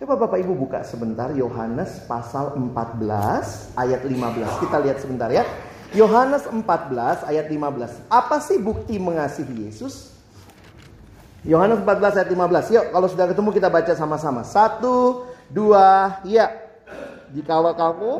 Coba 0.00 0.16
Bapak 0.16 0.40
Ibu 0.40 0.56
buka 0.56 0.80
sebentar 0.82 1.30
Yohanes 1.36 2.02
pasal 2.08 2.56
14 2.56 3.76
ayat 3.76 4.00
15. 4.00 4.64
Kita 4.64 4.76
lihat 4.80 4.98
sebentar 4.98 5.28
ya. 5.28 5.44
Yohanes 5.92 6.48
14 6.48 7.28
ayat 7.28 7.46
15. 7.52 8.10
Apa 8.10 8.40
sih 8.40 8.58
bukti 8.58 8.98
mengasihi 8.98 9.68
Yesus? 9.68 10.10
Yohanes 11.44 11.84
14 11.84 12.18
ayat 12.18 12.30
15. 12.32 12.74
Yuk 12.74 12.84
kalau 12.90 13.06
sudah 13.06 13.28
ketemu 13.28 13.50
kita 13.52 13.68
baca 13.68 13.92
sama-sama. 13.92 14.42
Satu, 14.42 15.28
dua, 15.52 16.18
ya. 16.24 16.48
Jikalau 17.30 17.76
kamu 17.76 18.12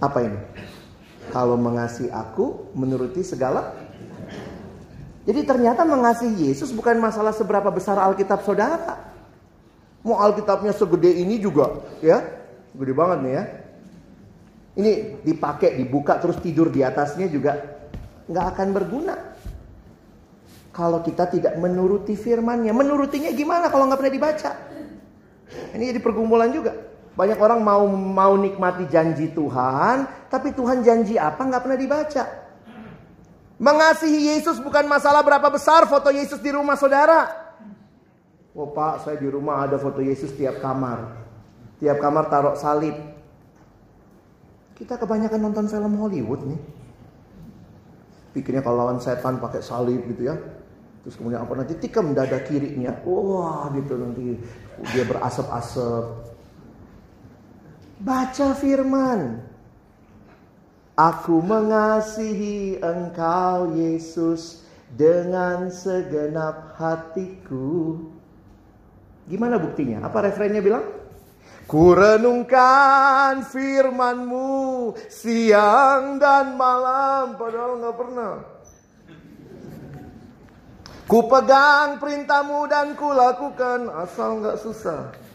apa 0.00 0.18
ini? 0.24 0.40
Kalau 1.30 1.54
mengasihi 1.54 2.10
aku, 2.10 2.72
menuruti 2.74 3.22
segala. 3.22 3.76
Jadi 5.28 5.46
ternyata 5.46 5.86
mengasihi 5.86 6.50
Yesus 6.50 6.74
bukan 6.74 6.98
masalah 6.98 7.30
seberapa 7.30 7.70
besar 7.70 8.00
Alkitab 8.00 8.42
saudara. 8.42 9.12
Mau 10.02 10.16
Alkitabnya 10.16 10.72
segede 10.72 11.12
ini 11.12 11.36
juga, 11.36 11.84
ya, 12.00 12.24
gede 12.72 12.92
banget 12.96 13.18
nih 13.20 13.32
ya. 13.36 13.44
Ini 14.80 14.92
dipakai, 15.22 15.76
dibuka 15.76 16.16
terus 16.16 16.40
tidur 16.40 16.72
di 16.72 16.80
atasnya 16.80 17.28
juga 17.28 17.78
nggak 18.30 18.46
akan 18.54 18.68
berguna 18.70 19.14
kalau 20.70 21.02
kita 21.02 21.28
tidak 21.28 21.54
menuruti 21.58 22.14
firmannya. 22.16 22.72
Menurutinya 22.72 23.30
gimana 23.34 23.68
kalau 23.68 23.90
nggak 23.90 24.00
pernah 24.00 24.14
dibaca? 24.14 24.50
Ini 25.76 25.84
jadi 25.94 26.00
pergumulan 26.00 26.48
juga. 26.54 26.89
Banyak 27.20 27.36
orang 27.36 27.60
mau 27.60 27.84
mau 27.92 28.32
nikmati 28.32 28.88
janji 28.88 29.28
Tuhan, 29.36 30.08
tapi 30.32 30.56
Tuhan 30.56 30.80
janji 30.80 31.20
apa 31.20 31.44
nggak 31.44 31.60
pernah 31.60 31.76
dibaca. 31.76 32.24
Mengasihi 33.60 34.32
Yesus 34.32 34.56
bukan 34.56 34.88
masalah 34.88 35.20
berapa 35.20 35.52
besar 35.52 35.84
foto 35.84 36.08
Yesus 36.08 36.40
di 36.40 36.48
rumah 36.48 36.80
saudara. 36.80 37.28
Oh 38.56 38.72
pak, 38.72 39.04
saya 39.04 39.20
di 39.20 39.28
rumah 39.28 39.68
ada 39.68 39.76
foto 39.76 40.00
Yesus 40.00 40.32
tiap 40.32 40.64
kamar. 40.64 41.12
Tiap 41.76 42.00
kamar 42.00 42.32
taruh 42.32 42.56
salib. 42.56 42.96
Kita 44.72 44.96
kebanyakan 44.96 45.44
nonton 45.44 45.68
film 45.68 46.00
Hollywood 46.00 46.40
nih. 46.48 46.60
Pikirnya 48.32 48.64
kalau 48.64 48.88
lawan 48.88 48.96
setan 48.96 49.36
pakai 49.36 49.60
salib 49.60 50.08
gitu 50.08 50.24
ya. 50.24 50.40
Terus 51.04 51.20
kemudian 51.20 51.44
apa 51.44 51.52
nanti 51.52 51.76
tikam 51.76 52.16
dada 52.16 52.40
kirinya. 52.40 52.96
Wah 53.04 53.68
gitu 53.76 53.92
nanti 54.00 54.40
dia 54.96 55.04
berasap-asap. 55.04 56.29
Baca 58.00 58.56
firman. 58.56 59.44
Aku 60.96 61.44
mengasihi 61.44 62.80
engkau 62.80 63.76
Yesus 63.76 64.64
dengan 64.96 65.68
segenap 65.68 66.80
hatiku. 66.80 68.00
Gimana 69.28 69.60
buktinya? 69.60 70.08
Apa 70.08 70.32
referennya 70.32 70.64
bilang? 70.64 70.84
Ku 71.68 71.92
renungkan 71.92 73.44
firmanmu 73.44 74.96
siang 75.12 76.16
dan 76.16 76.56
malam 76.56 77.36
padahal 77.36 77.84
nggak 77.84 77.96
pernah. 78.00 78.34
Ku 81.04 81.20
pegang 81.28 82.00
perintahmu 82.00 82.64
dan 82.64 82.96
ku 82.96 83.12
lakukan 83.12 83.92
asal 83.92 84.40
nggak 84.40 84.56
susah. 84.56 85.29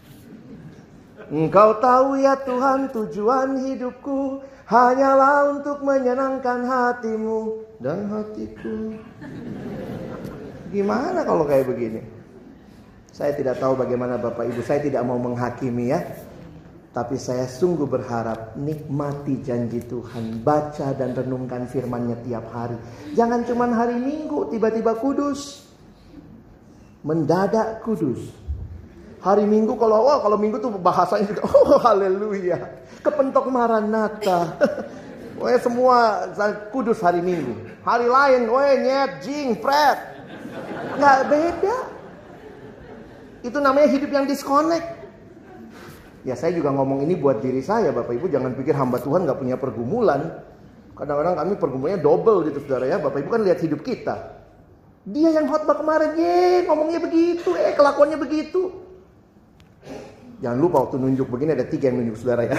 Engkau 1.32 1.82
tahu 1.82 2.22
ya 2.22 2.38
Tuhan 2.46 2.94
tujuan 2.94 3.58
hidupku 3.66 4.46
hanyalah 4.70 5.58
untuk 5.58 5.82
menyenangkan 5.82 6.66
hatimu 6.66 7.66
dan 7.82 8.10
hatiku. 8.10 8.94
Gimana 10.70 11.26
kalau 11.26 11.46
kayak 11.50 11.66
begini? 11.66 12.02
Saya 13.16 13.32
tidak 13.32 13.64
tahu 13.64 13.80
bagaimana 13.80 14.20
Bapak 14.20 14.44
Ibu, 14.52 14.60
saya 14.60 14.84
tidak 14.84 15.02
mau 15.08 15.16
menghakimi 15.16 15.90
ya. 15.90 16.04
Tapi 16.92 17.20
saya 17.20 17.44
sungguh 17.48 17.88
berharap 17.88 18.56
nikmati 18.56 19.44
janji 19.44 19.84
Tuhan. 19.84 20.44
Baca 20.44 20.96
dan 20.96 21.12
renungkan 21.12 21.68
firmannya 21.68 22.24
tiap 22.24 22.48
hari. 22.56 22.80
Jangan 23.16 23.44
cuma 23.44 23.68
hari 23.72 24.00
minggu 24.00 24.48
tiba-tiba 24.52 24.96
kudus 25.00 25.68
mendadak 27.06 27.86
kudus. 27.86 28.45
Hari 29.26 29.42
Minggu 29.50 29.74
kalau 29.82 30.06
wah 30.06 30.22
kalau 30.22 30.38
Minggu 30.38 30.62
tuh 30.62 30.70
bahasanya 30.78 31.34
juga 31.34 31.42
oh 31.50 31.82
haleluya. 31.82 32.62
Kepentok 33.02 33.50
Maranatha. 33.50 34.54
Wah 35.42 35.58
semua 35.60 36.30
kudus 36.72 37.04
hari 37.04 37.20
Minggu. 37.20 37.60
Hari 37.84 38.08
lain, 38.08 38.48
wah 38.48 38.72
nyet, 38.72 39.20
jing, 39.20 39.60
fred. 39.60 40.00
Nggak 40.96 41.20
beda. 41.28 41.78
Itu 43.44 43.58
namanya 43.60 43.92
hidup 43.92 44.16
yang 44.16 44.26
disconnect. 44.30 45.04
Ya 46.24 46.40
saya 46.40 46.56
juga 46.56 46.72
ngomong 46.72 47.04
ini 47.06 47.20
buat 47.20 47.44
diri 47.44 47.62
saya 47.62 47.94
Bapak 47.94 48.18
Ibu 48.18 48.34
jangan 48.34 48.58
pikir 48.58 48.74
hamba 48.74 48.98
Tuhan 49.04 49.28
nggak 49.28 49.40
punya 49.44 49.60
pergumulan. 49.60 50.40
Kadang-kadang 50.96 51.36
kami 51.36 51.54
pergumulannya 51.60 52.00
double 52.00 52.48
gitu 52.48 52.64
saudara 52.64 52.88
ya. 52.88 52.98
Bapak 53.04 53.20
Ibu 53.26 53.30
kan 53.30 53.42
lihat 53.44 53.60
hidup 53.60 53.84
kita. 53.84 54.16
Dia 55.06 55.36
yang 55.36 55.52
khotbah 55.52 55.78
kemarin, 55.78 56.18
ye 56.18 56.66
ngomongnya 56.66 56.98
begitu, 57.04 57.54
eh 57.60 57.76
kelakuannya 57.76 58.18
begitu. 58.18 58.85
Jangan 60.44 60.58
lupa 60.60 60.84
waktu 60.88 61.00
nunjuk 61.00 61.28
begini 61.32 61.56
ada 61.56 61.66
tiga 61.68 61.88
yang 61.92 62.04
nunjuk 62.04 62.20
saudara 62.20 62.48
ya. 62.50 62.58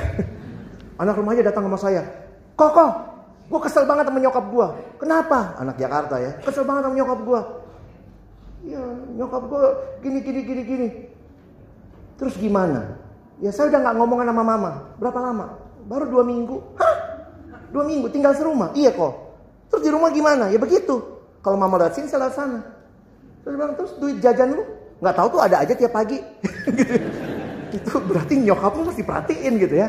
Anak 1.02 1.20
remaja 1.20 1.44
datang 1.44 1.68
sama 1.68 1.76
saya, 1.76 2.02
Koko, 2.56 2.86
gue 3.52 3.60
kesel 3.60 3.84
banget 3.84 4.08
sama 4.08 4.16
nyokap 4.16 4.44
gue. 4.48 4.66
Kenapa? 4.96 5.60
Anak 5.60 5.76
Jakarta 5.76 6.16
ya, 6.16 6.40
kesel 6.40 6.64
banget 6.64 6.88
sama 6.88 6.96
nyokap 6.96 7.20
gue. 7.20 7.40
Ya 8.72 8.82
nyokap 9.20 9.42
gue 9.44 9.64
gini 10.00 10.18
gini 10.24 10.40
gini 10.40 10.62
gini. 10.64 10.88
Terus 12.16 12.32
gimana? 12.40 12.96
Ya 13.44 13.52
saya 13.52 13.68
udah 13.68 13.80
nggak 13.84 13.94
ngomongan 14.00 14.26
sama 14.32 14.42
mama. 14.42 14.70
Berapa 14.96 15.20
lama? 15.20 15.46
Baru 15.84 16.08
dua 16.08 16.24
minggu. 16.24 16.56
Hah? 16.80 16.96
Dua 17.68 17.84
minggu 17.84 18.08
tinggal 18.08 18.32
serumah? 18.32 18.72
Iya 18.72 18.96
kok. 18.96 19.12
Terus 19.68 19.82
di 19.84 19.90
rumah 19.92 20.08
gimana? 20.08 20.48
Ya 20.48 20.56
begitu. 20.56 20.96
Kalau 21.44 21.60
mama 21.60 21.76
lewat 21.76 21.92
sini, 21.94 22.08
saya 22.08 22.26
lewat 22.26 22.34
sana. 22.34 22.60
Terus 23.44 23.54
bilang, 23.54 23.76
terus 23.76 23.92
duit 24.00 24.18
jajan 24.18 24.56
lu? 24.56 24.64
Nggak 24.98 25.14
tahu 25.14 25.28
tuh 25.36 25.40
ada 25.44 25.60
aja 25.60 25.76
tiap 25.76 25.92
pagi. 25.92 26.18
itu 27.72 27.90
berarti 28.02 28.34
nyokap 28.38 28.72
lu 28.76 28.82
mesti 28.90 29.02
perhatiin 29.02 29.52
gitu 29.58 29.74
ya. 29.78 29.88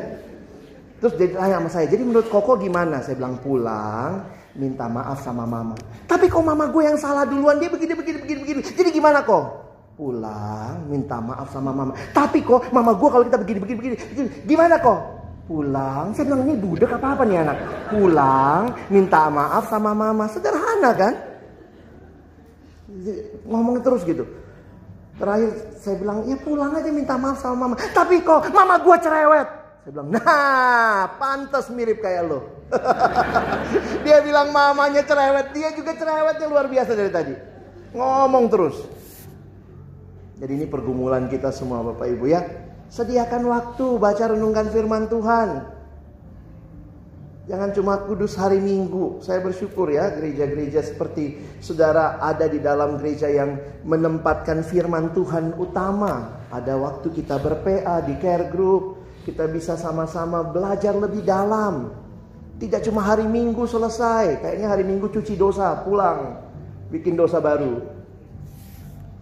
Terus 0.98 1.14
dia 1.14 1.30
tanya 1.38 1.62
sama 1.62 1.70
saya, 1.70 1.86
jadi 1.86 2.02
menurut 2.02 2.26
Koko 2.26 2.58
gimana? 2.58 3.06
Saya 3.06 3.22
bilang 3.22 3.38
pulang, 3.38 4.26
minta 4.58 4.90
maaf 4.90 5.22
sama 5.22 5.46
mama. 5.46 5.78
Tapi 6.10 6.26
kok 6.26 6.42
mama 6.42 6.66
gue 6.74 6.84
yang 6.90 6.98
salah 6.98 7.22
duluan, 7.22 7.62
dia 7.62 7.70
begini, 7.70 7.94
begini, 7.94 8.18
begini, 8.26 8.40
begini. 8.42 8.60
Jadi 8.66 8.90
gimana 8.90 9.22
kok? 9.22 9.46
Pulang, 9.94 10.90
minta 10.90 11.22
maaf 11.22 11.54
sama 11.54 11.70
mama. 11.70 11.94
Tapi 12.14 12.42
kok 12.42 12.74
mama 12.74 12.98
gue 12.98 13.10
kalau 13.14 13.26
kita 13.30 13.38
begini, 13.38 13.60
begini, 13.62 13.78
begini, 13.78 13.96
begini. 13.98 14.30
Gimana 14.50 14.76
kok? 14.82 15.00
Pulang, 15.48 16.06
saya 16.18 16.26
bilang 16.28 16.44
ini 16.50 16.56
budek 16.60 16.92
apa-apa 16.98 17.24
nih 17.24 17.38
anak. 17.46 17.58
Pulang, 17.94 18.64
minta 18.90 19.30
maaf 19.30 19.70
sama 19.70 19.94
mama. 19.94 20.26
Sederhana 20.28 20.92
kan? 20.98 21.14
ngomong 23.48 23.80
terus 23.84 24.02
gitu. 24.04 24.26
Terakhir 25.18 25.50
saya 25.82 25.96
bilang, 25.98 26.18
ya 26.30 26.38
pulang 26.38 26.78
aja 26.78 26.90
minta 26.94 27.18
maaf 27.18 27.42
sama 27.42 27.66
mama. 27.66 27.76
Tapi 27.98 28.22
kok 28.22 28.54
mama 28.54 28.78
gue 28.78 28.98
cerewet. 29.02 29.50
Saya 29.82 29.92
bilang, 29.98 30.10
nah 30.14 31.10
pantas 31.18 31.74
mirip 31.74 32.04
kayak 32.06 32.24
lo. 32.30 32.40
dia 34.06 34.22
bilang 34.22 34.54
mamanya 34.54 35.02
cerewet, 35.02 35.56
dia 35.58 35.74
juga 35.74 35.98
cerewetnya 35.98 36.46
luar 36.46 36.70
biasa 36.70 36.92
dari 36.94 37.10
tadi. 37.10 37.34
Ngomong 37.98 38.46
terus. 38.52 38.78
Jadi 40.38 40.52
ini 40.54 40.66
pergumulan 40.70 41.26
kita 41.26 41.50
semua 41.50 41.82
Bapak 41.82 42.14
Ibu 42.14 42.26
ya. 42.30 42.46
Sediakan 42.94 43.50
waktu 43.50 43.86
baca 43.98 44.24
renungkan 44.38 44.70
firman 44.70 45.10
Tuhan. 45.10 45.77
Jangan 47.48 47.72
cuma 47.72 47.96
kudus 48.04 48.36
hari 48.36 48.60
Minggu. 48.60 49.24
Saya 49.24 49.40
bersyukur 49.40 49.88
ya 49.88 50.12
gereja-gereja 50.12 50.84
seperti 50.84 51.40
saudara 51.64 52.20
ada 52.20 52.44
di 52.44 52.60
dalam 52.60 53.00
gereja 53.00 53.32
yang 53.32 53.56
menempatkan 53.88 54.68
firman 54.68 55.16
Tuhan 55.16 55.56
utama. 55.56 56.44
Ada 56.52 56.76
waktu 56.76 57.08
kita 57.08 57.40
berPA 57.40 58.04
di 58.04 58.20
care 58.20 58.52
group. 58.52 59.00
Kita 59.24 59.48
bisa 59.48 59.80
sama-sama 59.80 60.44
belajar 60.44 60.92
lebih 60.92 61.24
dalam. 61.24 61.96
Tidak 62.60 62.84
cuma 62.84 63.00
hari 63.00 63.24
Minggu 63.24 63.64
selesai. 63.64 64.44
Kayaknya 64.44 64.68
hari 64.68 64.84
Minggu 64.84 65.08
cuci 65.08 65.40
dosa, 65.40 65.72
pulang. 65.88 66.44
Bikin 66.92 67.16
dosa 67.16 67.40
baru. 67.40 67.97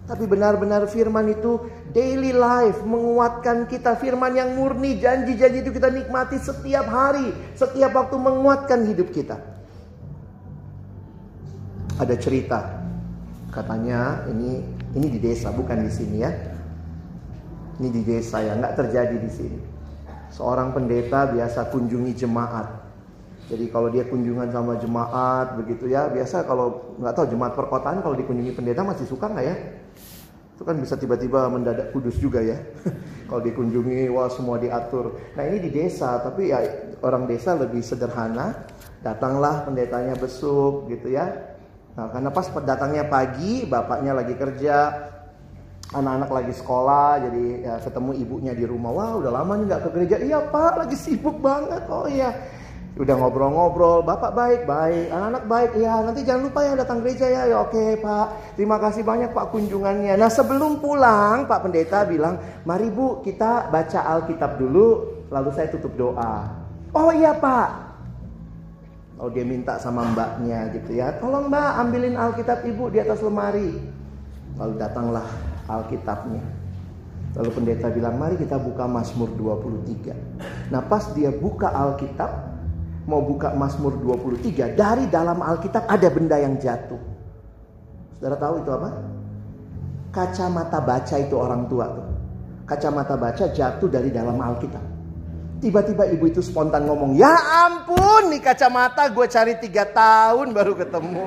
Tapi 0.06 0.30
benar-benar 0.30 0.86
firman 0.86 1.34
itu 1.34 1.66
daily 1.90 2.30
life 2.30 2.86
menguatkan 2.86 3.66
kita. 3.66 3.98
Firman 3.98 4.38
yang 4.38 4.54
murni, 4.54 5.02
janji-janji 5.02 5.66
itu 5.66 5.74
kita 5.74 5.90
nikmati 5.90 6.38
setiap 6.38 6.86
hari, 6.86 7.34
setiap 7.58 7.90
waktu 7.98 8.14
menguatkan 8.22 8.86
hidup 8.86 9.10
kita. 9.10 9.42
Ada 11.98 12.14
cerita, 12.22 12.86
katanya 13.50 14.30
ini 14.30 14.62
ini 14.94 15.08
di 15.10 15.18
desa 15.18 15.50
bukan 15.50 15.90
di 15.90 15.92
sini 15.92 16.18
ya. 16.22 16.32
Ini 17.82 17.90
di 17.90 18.02
desa 18.06 18.46
ya, 18.46 18.54
nggak 18.62 18.78
terjadi 18.78 19.18
di 19.18 19.32
sini. 19.32 19.60
Seorang 20.30 20.70
pendeta 20.70 21.34
biasa 21.34 21.74
kunjungi 21.74 22.14
jemaat. 22.14 22.68
Jadi 23.50 23.74
kalau 23.74 23.90
dia 23.90 24.06
kunjungan 24.06 24.54
sama 24.54 24.78
jemaat 24.78 25.58
begitu 25.58 25.90
ya, 25.90 26.14
biasa 26.14 26.46
kalau 26.46 26.94
nggak 27.02 27.14
tahu 27.14 27.26
jemaat 27.34 27.54
perkotaan 27.58 28.06
kalau 28.06 28.14
dikunjungi 28.14 28.54
pendeta 28.54 28.86
masih 28.86 29.10
suka 29.10 29.34
nggak 29.34 29.46
ya? 29.50 29.56
Itu 30.56 30.64
kan 30.64 30.80
bisa 30.80 30.96
tiba-tiba 30.96 31.52
mendadak 31.52 31.92
kudus 31.92 32.16
juga 32.16 32.40
ya. 32.40 32.56
kalau 33.28 33.44
dikunjungi, 33.44 34.08
wah 34.08 34.32
semua 34.32 34.56
diatur. 34.56 35.20
Nah 35.36 35.44
ini 35.44 35.60
di 35.60 35.70
desa, 35.76 36.24
tapi 36.24 36.56
ya 36.56 36.64
orang 37.04 37.28
desa 37.28 37.60
lebih 37.60 37.84
sederhana. 37.84 38.64
Datanglah 39.04 39.68
pendetanya 39.68 40.16
besuk 40.16 40.88
gitu 40.88 41.12
ya. 41.12 41.28
Nah 42.00 42.08
karena 42.08 42.32
pas 42.32 42.48
datangnya 42.64 43.04
pagi, 43.12 43.68
bapaknya 43.68 44.16
lagi 44.16 44.34
kerja, 44.40 45.12
anak-anak 45.92 46.32
lagi 46.32 46.54
sekolah, 46.56 47.10
jadi 47.28 47.46
ya, 47.60 47.74
ketemu 47.84 48.12
ibunya 48.24 48.54
di 48.56 48.64
rumah. 48.64 48.92
Wah 48.96 49.12
udah 49.20 49.32
lama 49.36 49.60
nih 49.60 49.66
nggak 49.68 49.82
ke 49.84 49.90
gereja. 49.92 50.18
Iya 50.24 50.40
pak, 50.56 50.88
lagi 50.88 50.96
sibuk 50.96 51.38
banget. 51.44 51.84
Oh 51.92 52.08
iya. 52.08 52.32
Udah 52.96 53.12
ngobrol-ngobrol, 53.20 54.08
bapak 54.08 54.32
baik, 54.32 54.62
baik, 54.64 55.12
anak-anak 55.12 55.44
baik, 55.52 55.72
ya 55.84 56.00
nanti 56.00 56.24
jangan 56.24 56.48
lupa 56.48 56.64
ya 56.64 56.80
datang 56.80 57.04
gereja 57.04 57.28
ya, 57.28 57.42
ya 57.52 57.58
oke 57.68 58.00
pak, 58.00 58.56
terima 58.56 58.80
kasih 58.80 59.04
banyak 59.04 59.36
pak 59.36 59.52
kunjungannya. 59.52 60.16
Nah 60.16 60.32
sebelum 60.32 60.80
pulang 60.80 61.44
pak 61.44 61.60
pendeta 61.60 62.08
bilang, 62.08 62.40
mari 62.64 62.88
bu 62.88 63.20
kita 63.20 63.68
baca 63.68 64.00
Alkitab 64.00 64.56
dulu, 64.56 65.12
lalu 65.28 65.50
saya 65.52 65.68
tutup 65.76 65.92
doa. 66.00 66.48
Oh 66.96 67.12
iya 67.12 67.36
pak, 67.36 67.86
Oh 69.16 69.32
dia 69.32 69.48
minta 69.48 69.80
sama 69.80 70.04
mbaknya 70.12 70.72
gitu 70.76 70.96
ya, 71.00 71.16
tolong 71.20 71.48
mbak 71.48 71.72
ambilin 71.80 72.20
Alkitab 72.20 72.68
ibu 72.68 72.92
di 72.92 73.00
atas 73.00 73.24
lemari. 73.24 73.76
Lalu 74.56 74.74
datanglah 74.76 75.24
Alkitabnya. 75.68 76.44
Lalu 77.36 77.50
pendeta 77.52 77.92
bilang, 77.92 78.16
mari 78.16 78.40
kita 78.40 78.56
buka 78.56 78.88
Mazmur 78.88 79.28
23. 79.36 80.72
Nah 80.72 80.80
pas 80.88 81.12
dia 81.12 81.32
buka 81.32 81.68
Alkitab, 81.68 82.55
mau 83.06 83.22
buka 83.22 83.54
Mazmur 83.54 84.02
23, 84.02 84.74
dari 84.74 85.06
dalam 85.10 85.42
Alkitab 85.42 85.86
ada 85.86 86.08
benda 86.10 86.42
yang 86.42 86.58
jatuh. 86.58 86.98
Saudara 88.18 88.38
tahu 88.42 88.66
itu 88.66 88.72
apa? 88.74 88.90
Kacamata 90.10 90.80
baca 90.82 91.16
itu 91.20 91.36
orang 91.38 91.70
tua 91.70 91.86
tuh. 91.94 92.08
Kacamata 92.66 93.14
baca 93.14 93.46
jatuh 93.54 93.90
dari 93.90 94.10
dalam 94.10 94.42
Alkitab. 94.42 94.82
Tiba-tiba 95.62 96.10
ibu 96.12 96.26
itu 96.28 96.42
spontan 96.44 96.84
ngomong, 96.90 97.16
ya 97.16 97.32
ampun 97.66 98.28
nih 98.34 98.44
kacamata 98.44 99.08
gue 99.08 99.26
cari 99.30 99.54
tiga 99.62 99.88
tahun 99.88 100.52
baru 100.52 100.74
ketemu. 100.76 101.24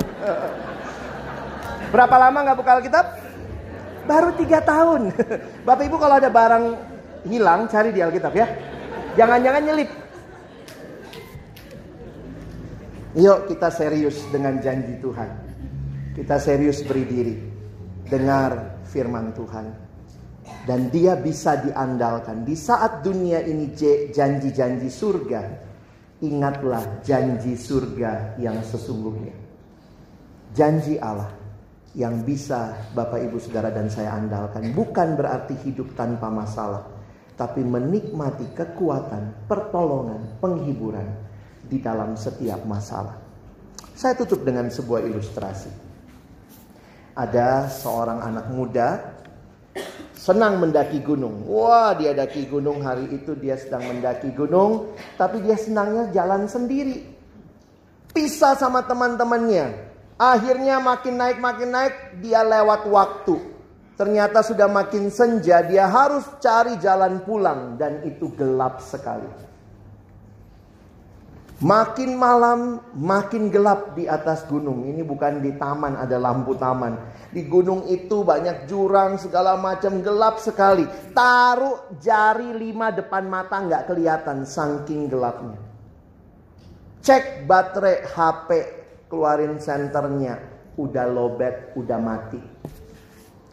Berapa 1.94 2.14
lama 2.20 2.38
nggak 2.44 2.58
buka 2.58 2.70
Alkitab? 2.78 3.06
Baru 4.04 4.30
tiga 4.36 4.60
tahun. 4.60 5.14
Bapak 5.66 5.84
ibu 5.86 5.96
kalau 5.96 6.20
ada 6.20 6.28
barang 6.28 6.64
hilang 7.28 7.70
cari 7.70 7.90
di 7.94 8.00
Alkitab 8.04 8.32
ya. 8.36 8.46
Jangan-jangan 9.16 9.62
nyelip. 9.64 9.90
Yuk 13.18 13.50
kita 13.50 13.66
serius 13.74 14.22
dengan 14.30 14.62
janji 14.62 14.94
Tuhan. 15.02 15.26
Kita 16.14 16.38
serius 16.38 16.86
beri 16.86 17.02
diri. 17.02 17.34
Dengar 18.06 18.78
firman 18.86 19.34
Tuhan. 19.34 19.66
Dan 20.62 20.86
dia 20.94 21.18
bisa 21.18 21.58
diandalkan. 21.58 22.46
Di 22.46 22.54
saat 22.54 23.02
dunia 23.02 23.42
ini 23.42 23.74
janji-janji 24.14 24.86
surga. 24.86 25.42
Ingatlah 26.22 27.02
janji 27.02 27.58
surga 27.58 28.38
yang 28.38 28.62
sesungguhnya. 28.62 29.34
Janji 30.54 30.94
Allah 31.02 31.34
yang 31.98 32.22
bisa 32.22 32.70
Bapak 32.94 33.18
Ibu 33.18 33.42
Saudara 33.42 33.74
dan 33.74 33.90
saya 33.90 34.14
andalkan. 34.14 34.70
Bukan 34.70 35.18
berarti 35.18 35.58
hidup 35.66 35.90
tanpa 35.98 36.30
masalah. 36.30 36.86
Tapi 37.34 37.66
menikmati 37.66 38.46
kekuatan, 38.54 39.50
pertolongan, 39.50 40.38
penghiburan 40.38 41.27
di 41.68 41.78
dalam 41.78 42.16
setiap 42.16 42.64
masalah. 42.64 43.14
Saya 43.94 44.16
tutup 44.16 44.42
dengan 44.42 44.72
sebuah 44.72 45.04
ilustrasi. 45.04 45.70
Ada 47.18 47.68
seorang 47.68 48.24
anak 48.24 48.46
muda 48.54 48.88
senang 50.18 50.58
mendaki 50.58 51.00
gunung. 51.00 51.46
Wah, 51.46 51.94
dia 51.94 52.12
daki 52.12 52.50
gunung 52.50 52.82
hari 52.82 53.08
itu 53.14 53.32
dia 53.38 53.54
sedang 53.54 53.86
mendaki 53.86 54.34
gunung, 54.34 54.92
tapi 55.14 55.40
dia 55.40 55.54
senangnya 55.54 56.10
jalan 56.10 56.44
sendiri. 56.50 57.06
Pisah 58.12 58.58
sama 58.58 58.82
teman-temannya. 58.84 59.88
Akhirnya 60.18 60.82
makin 60.82 61.14
naik 61.14 61.38
makin 61.38 61.70
naik 61.70 61.94
dia 62.18 62.42
lewat 62.42 62.90
waktu. 62.90 63.38
Ternyata 63.98 64.46
sudah 64.46 64.70
makin 64.70 65.10
senja, 65.10 65.62
dia 65.66 65.90
harus 65.90 66.22
cari 66.38 66.78
jalan 66.78 67.22
pulang 67.26 67.74
dan 67.74 68.02
itu 68.06 68.30
gelap 68.34 68.78
sekali. 68.78 69.47
Makin 71.58 72.14
malam, 72.14 72.78
makin 72.94 73.50
gelap 73.50 73.98
di 73.98 74.06
atas 74.06 74.46
gunung. 74.46 74.86
Ini 74.86 75.02
bukan 75.02 75.42
di 75.42 75.58
taman, 75.58 75.98
ada 75.98 76.14
lampu 76.14 76.54
taman. 76.54 76.94
Di 77.34 77.50
gunung 77.50 77.82
itu 77.90 78.22
banyak 78.22 78.70
jurang, 78.70 79.18
segala 79.18 79.58
macam 79.58 79.98
gelap 79.98 80.38
sekali. 80.38 80.86
Taruh 81.10 81.98
jari 81.98 82.54
lima 82.54 82.94
depan 82.94 83.26
mata 83.26 83.58
nggak 83.58 83.90
kelihatan, 83.90 84.46
saking 84.46 85.10
gelapnya. 85.10 85.58
Cek 87.02 87.50
baterai 87.50 88.06
HP, 88.06 88.48
keluarin 89.10 89.58
senternya. 89.58 90.38
Udah 90.78 91.10
lobet, 91.10 91.74
udah 91.74 91.98
mati. 91.98 92.38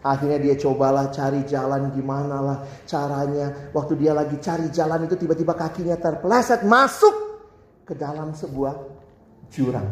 Akhirnya 0.06 0.38
dia 0.38 0.54
cobalah 0.62 1.10
cari 1.10 1.42
jalan 1.50 1.90
gimana 1.90 2.38
lah 2.38 2.58
caranya. 2.86 3.74
Waktu 3.74 3.98
dia 3.98 4.14
lagi 4.14 4.38
cari 4.38 4.70
jalan 4.70 5.10
itu 5.10 5.18
tiba-tiba 5.18 5.58
kakinya 5.58 5.98
terpeleset 5.98 6.62
masuk 6.62 7.25
ke 7.86 7.94
dalam 7.94 8.34
sebuah 8.34 8.74
jurang. 9.54 9.88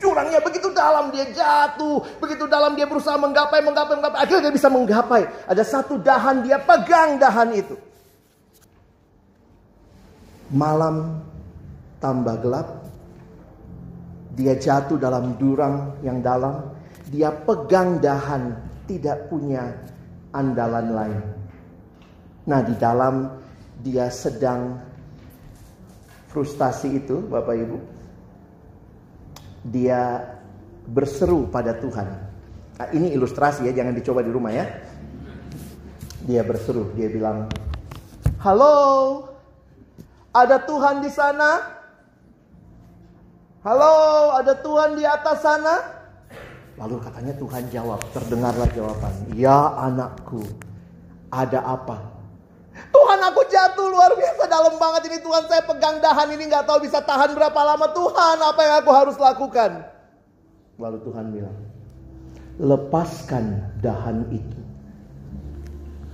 Jurangnya 0.00 0.40
begitu 0.40 0.72
dalam 0.72 1.12
dia 1.12 1.28
jatuh, 1.28 2.00
begitu 2.16 2.48
dalam 2.48 2.72
dia 2.72 2.88
berusaha 2.88 3.18
menggapai, 3.20 3.60
menggapai, 3.60 3.92
menggapai. 4.00 4.18
Akhirnya 4.24 4.48
dia 4.48 4.54
bisa 4.56 4.72
menggapai. 4.72 5.22
Ada 5.44 5.62
satu 5.68 6.00
dahan 6.00 6.40
dia 6.40 6.56
pegang 6.56 7.20
dahan 7.20 7.52
itu. 7.52 7.76
Malam 10.48 11.20
tambah 12.00 12.40
gelap. 12.40 12.68
Dia 14.32 14.56
jatuh 14.56 14.96
dalam 14.96 15.36
jurang 15.36 16.00
yang 16.00 16.24
dalam. 16.24 16.72
Dia 17.12 17.28
pegang 17.28 18.00
dahan, 18.00 18.56
tidak 18.88 19.28
punya 19.28 19.76
andalan 20.32 20.88
lain. 20.88 21.20
Nah, 22.48 22.64
di 22.64 22.74
dalam 22.80 23.28
dia 23.84 24.08
sedang 24.08 24.80
frustasi 26.32 27.04
itu, 27.04 27.20
Bapak 27.28 27.54
Ibu, 27.54 27.76
dia 29.68 30.24
berseru 30.88 31.46
pada 31.46 31.76
Tuhan. 31.76 32.08
Nah, 32.80 32.88
ini 32.96 33.12
ilustrasi 33.12 33.68
ya, 33.68 33.72
jangan 33.76 33.94
dicoba 33.94 34.24
di 34.24 34.32
rumah 34.32 34.50
ya. 34.50 34.66
Dia 36.24 36.42
berseru, 36.42 36.90
dia 36.96 37.12
bilang, 37.12 37.46
"Halo, 38.40 38.74
ada 40.32 40.56
Tuhan 40.64 41.04
di 41.04 41.10
sana? 41.12 41.62
Halo, 43.62 43.94
ada 44.34 44.56
Tuhan 44.58 44.98
di 44.98 45.04
atas 45.06 45.38
sana?" 45.44 45.74
Lalu 46.80 46.96
katanya 47.04 47.34
Tuhan 47.36 47.64
jawab, 47.70 48.00
terdengarlah 48.16 48.66
jawaban, 48.72 49.14
"Ya 49.36 49.76
anakku, 49.78 50.42
ada 51.30 51.60
apa?" 51.62 52.11
Tuhan 52.72 53.20
aku 53.20 53.40
jatuh 53.52 53.86
luar 53.92 54.16
biasa 54.16 54.44
dalam 54.48 54.74
banget 54.80 55.12
ini. 55.12 55.18
Tuhan 55.20 55.44
saya 55.48 55.62
pegang 55.64 56.00
dahan 56.00 56.28
ini 56.32 56.48
nggak 56.48 56.64
tahu 56.64 56.84
bisa 56.84 57.04
tahan 57.04 57.36
berapa 57.36 57.60
lama. 57.60 57.86
Tuhan 57.92 58.36
apa 58.40 58.60
yang 58.64 58.74
aku 58.80 58.90
harus 58.90 59.16
lakukan? 59.20 59.84
Lalu 60.80 60.98
Tuhan 61.04 61.26
bilang 61.30 61.56
lepaskan 62.56 63.44
dahan 63.84 64.28
itu. 64.32 64.60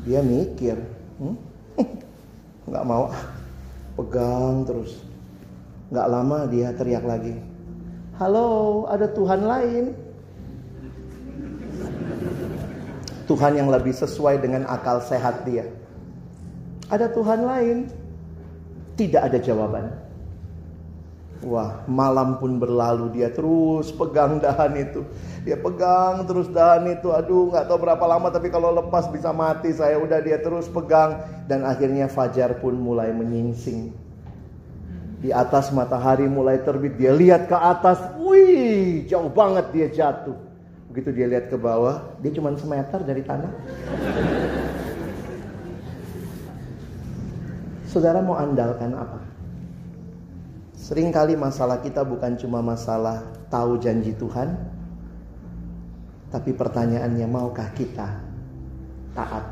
Dia 0.07 0.23
mikir 0.23 0.79
hmm? 1.23 1.37
nggak 2.71 2.85
mau. 2.87 3.11
Pegang 3.99 4.63
terus. 4.67 4.99
Nggak 5.91 6.07
lama 6.11 6.39
dia 6.47 6.71
teriak 6.75 7.03
lagi 7.03 7.59
halo 8.19 8.85
ada 8.91 9.07
Tuhan 9.07 9.47
lain. 9.47 9.85
Tuhan 13.31 13.53
yang 13.61 13.69
lebih 13.69 13.93
sesuai 13.93 14.41
dengan 14.41 14.65
akal 14.67 15.05
sehat 15.05 15.45
dia 15.45 15.69
ada 16.89 17.07
Tuhan 17.13 17.41
lain? 17.45 17.79
Tidak 18.99 19.23
ada 19.23 19.39
jawaban. 19.39 20.09
Wah, 21.47 21.87
malam 21.87 22.43
pun 22.43 22.59
berlalu 22.59 23.15
dia 23.15 23.31
terus 23.31 23.95
pegang 23.95 24.43
dahan 24.43 24.75
itu. 24.75 25.07
Dia 25.47 25.55
pegang 25.55 26.27
terus 26.27 26.51
dahan 26.51 26.99
itu. 26.99 27.15
Aduh, 27.15 27.55
nggak 27.55 27.71
tahu 27.71 27.79
berapa 27.79 28.05
lama 28.11 28.27
tapi 28.35 28.51
kalau 28.51 28.75
lepas 28.75 29.07
bisa 29.07 29.31
mati. 29.31 29.71
Saya 29.71 30.03
udah 30.03 30.19
dia 30.19 30.43
terus 30.43 30.67
pegang 30.67 31.23
dan 31.47 31.63
akhirnya 31.63 32.11
fajar 32.11 32.59
pun 32.59 32.75
mulai 32.75 33.15
menyingsing. 33.15 33.95
Di 35.23 35.31
atas 35.31 35.71
matahari 35.71 36.27
mulai 36.27 36.59
terbit. 36.59 36.99
Dia 36.99 37.15
lihat 37.15 37.47
ke 37.47 37.55
atas. 37.55 38.03
Wih, 38.19 39.07
jauh 39.07 39.31
banget 39.31 39.71
dia 39.71 39.87
jatuh. 39.95 40.35
Begitu 40.91 41.15
dia 41.15 41.27
lihat 41.31 41.47
ke 41.53 41.57
bawah, 41.61 42.19
dia 42.19 42.35
cuma 42.35 42.51
semeter 42.59 42.99
dari 43.07 43.23
tanah. 43.23 43.53
Saudara 47.99 48.23
mau 48.23 48.39
andalkan 48.39 48.95
apa? 48.95 49.19
Seringkali 50.79 51.35
masalah 51.35 51.83
kita 51.83 52.07
bukan 52.07 52.39
cuma 52.39 52.63
masalah 52.63 53.27
tahu 53.51 53.75
janji 53.83 54.15
Tuhan, 54.15 54.55
tapi 56.31 56.55
pertanyaannya 56.55 57.27
maukah 57.27 57.67
kita 57.75 58.23
taat? 59.19 59.51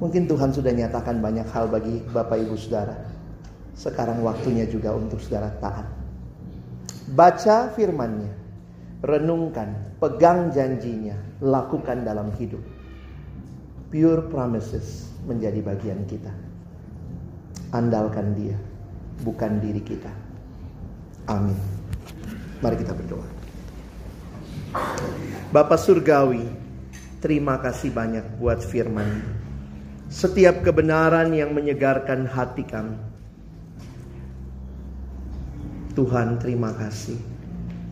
Mungkin 0.00 0.24
Tuhan 0.24 0.48
sudah 0.56 0.72
nyatakan 0.72 1.20
banyak 1.20 1.44
hal 1.52 1.68
bagi 1.68 2.00
Bapak 2.08 2.40
Ibu 2.48 2.56
Saudara. 2.56 3.04
Sekarang 3.76 4.24
waktunya 4.24 4.64
juga 4.64 4.96
untuk 4.96 5.20
saudara 5.20 5.52
taat. 5.60 5.84
Baca 7.12 7.68
firmannya, 7.76 8.32
renungkan, 9.04 9.92
pegang 10.00 10.48
janjinya, 10.56 11.20
lakukan 11.44 12.00
dalam 12.00 12.32
hidup. 12.40 12.64
Pure 13.92 14.32
promises 14.32 15.12
menjadi 15.28 15.60
bagian 15.60 16.00
kita. 16.08 16.45
Andalkan 17.76 18.32
dia 18.32 18.56
bukan 19.20 19.60
diri 19.60 19.84
kita. 19.84 20.08
Amin. 21.28 21.60
Mari 22.64 22.80
kita 22.80 22.96
berdoa. 22.96 23.28
Bapak 25.52 25.76
Surgawi, 25.76 26.48
terima 27.20 27.60
kasih 27.60 27.92
banyak 27.92 28.40
buat 28.40 28.64
firman. 28.64 29.20
Setiap 30.08 30.64
kebenaran 30.64 31.36
yang 31.36 31.52
menyegarkan 31.52 32.24
hati 32.24 32.64
kami. 32.64 32.96
Tuhan 35.92 36.40
terima 36.40 36.72
kasih. 36.80 37.20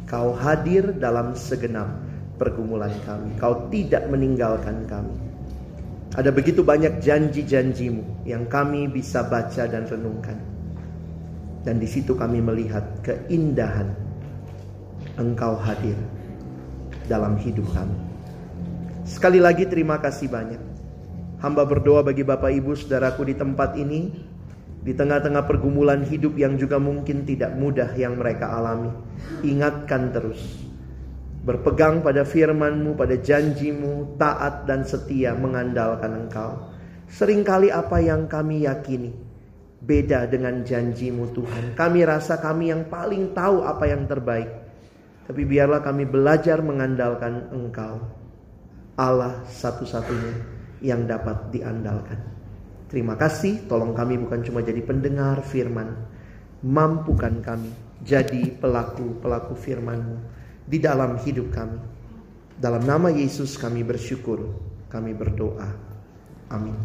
Kau 0.09 0.33
hadir 0.33 0.97
dalam 0.97 1.37
segenap 1.37 1.93
pergumulan 2.41 2.93
kami. 3.05 3.37
Kau 3.37 3.69
tidak 3.69 4.09
meninggalkan 4.09 4.89
kami. 4.89 5.34
Ada 6.15 6.31
begitu 6.31 6.63
banyak 6.63 7.03
janji-janjimu 7.03 8.23
yang 8.23 8.47
kami 8.47 8.87
bisa 8.87 9.27
baca 9.27 9.67
dan 9.67 9.83
renungkan. 9.83 10.39
Dan 11.67 11.83
di 11.83 11.91
situ 11.91 12.15
kami 12.15 12.39
melihat 12.39 12.87
keindahan 13.03 13.91
Engkau 15.19 15.59
hadir 15.59 15.99
dalam 17.11 17.35
hidup 17.39 17.67
kami. 17.75 17.99
Sekali 19.03 19.43
lagi 19.43 19.67
terima 19.67 19.99
kasih 19.99 20.31
banyak. 20.31 20.63
Hamba 21.43 21.67
berdoa 21.67 22.01
bagi 22.01 22.25
Bapak 22.25 22.51
Ibu 22.63 22.79
saudaraku 22.79 23.29
di 23.29 23.35
tempat 23.37 23.75
ini. 23.77 24.33
Di 24.85 24.93
tengah-tengah 24.93 25.49
pergumulan 25.49 26.05
hidup 26.05 26.37
yang 26.37 26.61
juga 26.61 26.77
mungkin 26.77 27.25
tidak 27.25 27.57
mudah 27.57 27.91
yang 27.97 28.21
mereka 28.21 28.53
alami. 28.53 28.93
Ingatkan 29.45 30.13
terus. 30.13 30.64
Berpegang 31.45 32.01
pada 32.01 32.25
firmanmu, 32.25 32.97
pada 32.97 33.21
janjimu, 33.21 34.17
taat 34.17 34.65
dan 34.65 34.81
setia 34.89 35.37
mengandalkan 35.37 36.25
engkau. 36.25 36.73
Seringkali 37.05 37.69
apa 37.69 38.01
yang 38.01 38.25
kami 38.25 38.65
yakini 38.65 39.13
beda 39.85 40.25
dengan 40.33 40.65
janjimu 40.65 41.37
Tuhan. 41.37 41.77
Kami 41.77 42.01
rasa 42.09 42.41
kami 42.41 42.73
yang 42.73 42.89
paling 42.89 43.37
tahu 43.37 43.61
apa 43.61 43.85
yang 43.85 44.09
terbaik. 44.09 44.49
Tapi 45.25 45.43
biarlah 45.45 45.85
kami 45.85 46.09
belajar 46.09 46.65
mengandalkan 46.65 47.53
Engkau. 47.53 47.97
Allah 48.97 49.45
satu-satunya 49.49 50.35
yang 50.85 51.09
dapat 51.09 51.49
diandalkan. 51.53 52.21
Terima 52.89 53.17
kasih, 53.17 53.65
tolong 53.65 53.97
kami 53.97 54.21
bukan 54.21 54.45
cuma 54.45 54.61
jadi 54.61 54.85
pendengar 54.85 55.41
firman. 55.45 55.97
Mampukan 56.65 57.41
kami 57.41 57.73
jadi 58.05 58.53
pelaku-pelaku 58.61 59.57
firman-Mu 59.57 60.44
di 60.65 60.81
dalam 60.81 61.21
hidup 61.21 61.53
kami. 61.53 61.79
Dalam 62.55 62.83
nama 62.87 63.13
Yesus 63.13 63.61
kami 63.61 63.85
bersyukur, 63.85 64.41
kami 64.89 65.13
berdoa. 65.13 65.69
Amin. 66.49 66.77